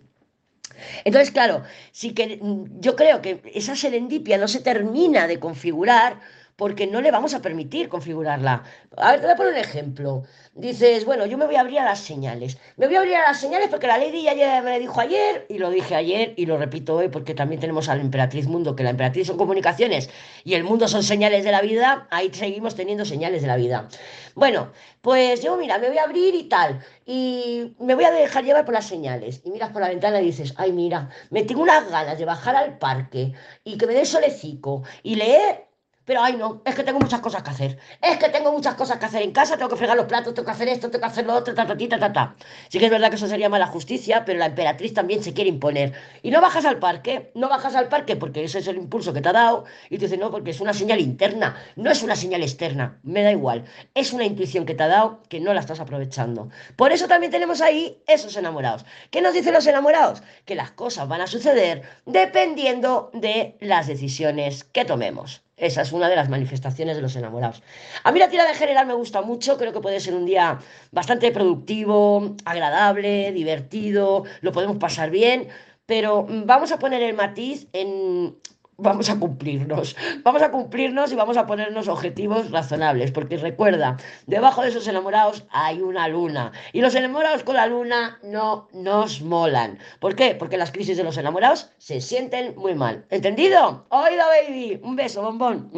Entonces, 1.03 1.31
claro, 1.31 1.63
sí 1.91 2.13
que 2.13 2.37
mm, 2.41 2.79
yo 2.79 2.95
creo 2.95 3.21
que 3.21 3.41
esa 3.53 3.75
serendipia 3.75 4.37
no 4.37 4.47
se 4.47 4.61
termina 4.61 5.27
de 5.27 5.39
configurar 5.39 6.19
porque 6.59 6.87
no 6.87 6.99
le 6.99 7.09
vamos 7.09 7.33
a 7.33 7.41
permitir 7.41 7.87
configurarla. 7.87 8.63
A 8.97 9.11
ver, 9.11 9.21
te 9.21 9.25
voy 9.27 9.33
a 9.33 9.37
poner 9.37 9.53
un 9.53 9.59
ejemplo. 9.59 10.23
Dices, 10.53 11.05
bueno, 11.05 11.25
yo 11.25 11.37
me 11.37 11.45
voy 11.45 11.55
a 11.55 11.61
abrir 11.61 11.79
a 11.79 11.85
las 11.85 11.99
señales. 11.99 12.57
Me 12.75 12.87
voy 12.87 12.97
a 12.97 12.99
abrir 12.99 13.15
a 13.15 13.21
las 13.21 13.39
señales 13.39 13.69
porque 13.69 13.87
la 13.87 13.97
Lady 13.97 14.23
ya 14.23 14.61
me 14.61 14.77
dijo 14.77 14.99
ayer, 14.99 15.45
y 15.47 15.57
lo 15.57 15.69
dije 15.69 15.95
ayer, 15.95 16.33
y 16.35 16.45
lo 16.47 16.57
repito 16.57 16.97
hoy, 16.97 17.07
porque 17.07 17.33
también 17.33 17.61
tenemos 17.61 17.87
a 17.87 17.95
la 17.95 18.01
emperatriz 18.01 18.47
mundo, 18.47 18.75
que 18.75 18.83
la 18.83 18.89
emperatriz 18.89 19.27
son 19.27 19.37
comunicaciones 19.37 20.09
y 20.43 20.55
el 20.55 20.65
mundo 20.65 20.89
son 20.89 21.01
señales 21.01 21.45
de 21.45 21.53
la 21.53 21.61
vida, 21.61 22.09
ahí 22.11 22.29
seguimos 22.33 22.75
teniendo 22.75 23.05
señales 23.05 23.41
de 23.41 23.47
la 23.47 23.55
vida. 23.55 23.87
Bueno, 24.35 24.73
pues 24.99 25.41
yo, 25.41 25.55
mira, 25.55 25.77
me 25.77 25.87
voy 25.87 25.97
a 25.97 26.03
abrir 26.03 26.35
y 26.35 26.49
tal, 26.49 26.81
y 27.05 27.73
me 27.79 27.95
voy 27.95 28.03
a 28.03 28.11
dejar 28.11 28.43
llevar 28.43 28.65
por 28.65 28.73
las 28.73 28.85
señales. 28.85 29.39
Y 29.45 29.51
miras 29.51 29.69
por 29.69 29.81
la 29.81 29.87
ventana 29.87 30.19
y 30.19 30.25
dices, 30.25 30.53
ay, 30.57 30.73
mira, 30.73 31.07
me 31.29 31.43
tengo 31.43 31.61
unas 31.61 31.89
ganas 31.89 32.19
de 32.19 32.25
bajar 32.25 32.57
al 32.57 32.77
parque 32.77 33.31
y 33.63 33.77
que 33.77 33.87
me 33.87 33.93
dé 33.93 34.05
solecico 34.05 34.83
y 35.03 35.15
leer 35.15 35.68
pero 36.09 36.23
ay 36.23 36.37
no, 36.37 36.63
es 36.65 36.73
que 36.73 36.83
tengo 36.83 36.99
muchas 36.99 37.19
cosas 37.19 37.43
que 37.43 37.51
hacer. 37.51 37.77
Es 38.01 38.17
que 38.17 38.29
tengo 38.29 38.51
muchas 38.51 38.73
cosas 38.73 38.97
que 38.97 39.05
hacer 39.05 39.21
en 39.21 39.31
casa, 39.31 39.57
tengo 39.57 39.69
que 39.69 39.75
fregar 39.75 39.95
los 39.95 40.07
platos, 40.07 40.33
tengo 40.33 40.47
que 40.47 40.51
hacer 40.53 40.67
esto, 40.67 40.89
tengo 40.89 41.03
que 41.03 41.11
hacer 41.11 41.23
lo 41.27 41.35
otro, 41.35 41.53
ta, 41.53 41.67
ta, 41.67 41.77
ta, 41.77 41.99
ta, 41.99 42.11
ta. 42.11 42.35
Sí 42.67 42.79
que 42.79 42.85
es 42.85 42.91
verdad 42.91 43.11
que 43.11 43.17
eso 43.17 43.27
sería 43.27 43.47
mala 43.47 43.67
justicia, 43.67 44.25
pero 44.25 44.39
la 44.39 44.47
emperatriz 44.47 44.95
también 44.95 45.21
se 45.21 45.35
quiere 45.35 45.51
imponer. 45.51 45.93
Y 46.23 46.31
no 46.31 46.41
bajas 46.41 46.65
al 46.65 46.79
parque, 46.79 47.31
no 47.35 47.47
bajas 47.47 47.75
al 47.75 47.89
parque 47.89 48.15
porque 48.15 48.43
ese 48.43 48.57
es 48.57 48.67
el 48.67 48.77
impulso 48.77 49.13
que 49.13 49.21
te 49.21 49.29
ha 49.29 49.33
dado. 49.33 49.65
Y 49.91 49.99
tú 49.99 50.05
dices, 50.05 50.17
no, 50.17 50.31
porque 50.31 50.49
es 50.49 50.59
una 50.59 50.73
señal 50.73 50.99
interna, 50.99 51.55
no 51.75 51.91
es 51.91 52.01
una 52.01 52.15
señal 52.15 52.41
externa, 52.41 52.97
me 53.03 53.21
da 53.21 53.31
igual. 53.31 53.65
Es 53.93 54.11
una 54.11 54.25
intuición 54.25 54.65
que 54.65 54.73
te 54.73 54.81
ha 54.81 54.87
dado 54.87 55.21
que 55.29 55.39
no 55.39 55.53
la 55.53 55.59
estás 55.59 55.79
aprovechando. 55.79 56.49
Por 56.75 56.91
eso 56.91 57.07
también 57.07 57.31
tenemos 57.31 57.61
ahí 57.61 58.01
esos 58.07 58.35
enamorados. 58.35 58.83
¿Qué 59.11 59.21
nos 59.21 59.35
dicen 59.35 59.53
los 59.53 59.67
enamorados? 59.67 60.23
Que 60.45 60.55
las 60.55 60.71
cosas 60.71 61.07
van 61.07 61.21
a 61.21 61.27
suceder 61.27 61.83
dependiendo 62.07 63.11
de 63.13 63.57
las 63.59 63.85
decisiones 63.85 64.63
que 64.63 64.85
tomemos. 64.85 65.43
Esa 65.59 65.81
es 65.81 65.91
una 65.91 66.09
de 66.09 66.15
las 66.15 66.29
manifestaciones 66.29 66.95
de 66.95 67.01
los 67.01 67.15
enamorados. 67.15 67.61
A 68.03 68.11
mí 68.11 68.19
la 68.19 68.29
tira 68.29 68.45
de 68.45 68.53
general 68.53 68.87
me 68.87 68.93
gusta 68.93 69.21
mucho, 69.21 69.57
creo 69.57 69.73
que 69.73 69.81
puede 69.81 69.99
ser 69.99 70.15
un 70.15 70.25
día 70.25 70.59
bastante 70.91 71.31
productivo, 71.31 72.35
agradable, 72.45 73.31
divertido, 73.33 74.23
lo 74.41 74.51
podemos 74.51 74.77
pasar 74.77 75.09
bien, 75.09 75.49
pero 75.85 76.25
vamos 76.29 76.71
a 76.71 76.79
poner 76.79 77.03
el 77.03 77.15
matiz 77.15 77.67
en 77.73 78.37
vamos 78.79 79.09
a 79.09 79.19
cumplirnos. 79.19 79.95
Vamos 80.23 80.41
a 80.41 80.51
cumplirnos 80.51 81.11
y 81.11 81.15
vamos 81.15 81.37
a 81.37 81.45
ponernos 81.45 81.87
objetivos 81.87 82.51
razonables, 82.51 83.11
porque 83.11 83.37
recuerda, 83.37 83.97
debajo 84.27 84.61
de 84.61 84.69
esos 84.69 84.87
enamorados 84.87 85.45
hay 85.49 85.81
una 85.81 86.07
luna. 86.07 86.51
Y 86.73 86.81
los 86.81 86.95
enamorados 86.95 87.43
con 87.43 87.55
la 87.55 87.67
luna 87.67 88.19
no 88.23 88.67
nos 88.73 89.21
molan. 89.21 89.79
¿Por 89.99 90.15
qué? 90.15 90.35
Porque 90.35 90.57
las 90.57 90.71
crisis 90.71 90.97
de 90.97 91.03
los 91.03 91.17
enamorados 91.17 91.69
se 91.77 92.01
sienten 92.01 92.55
muy 92.55 92.75
mal. 92.75 93.05
¿Entendido? 93.09 93.85
Oído, 93.89 94.25
baby. 94.27 94.79
Un 94.83 94.95
beso, 94.95 95.21
bombón. 95.21 95.69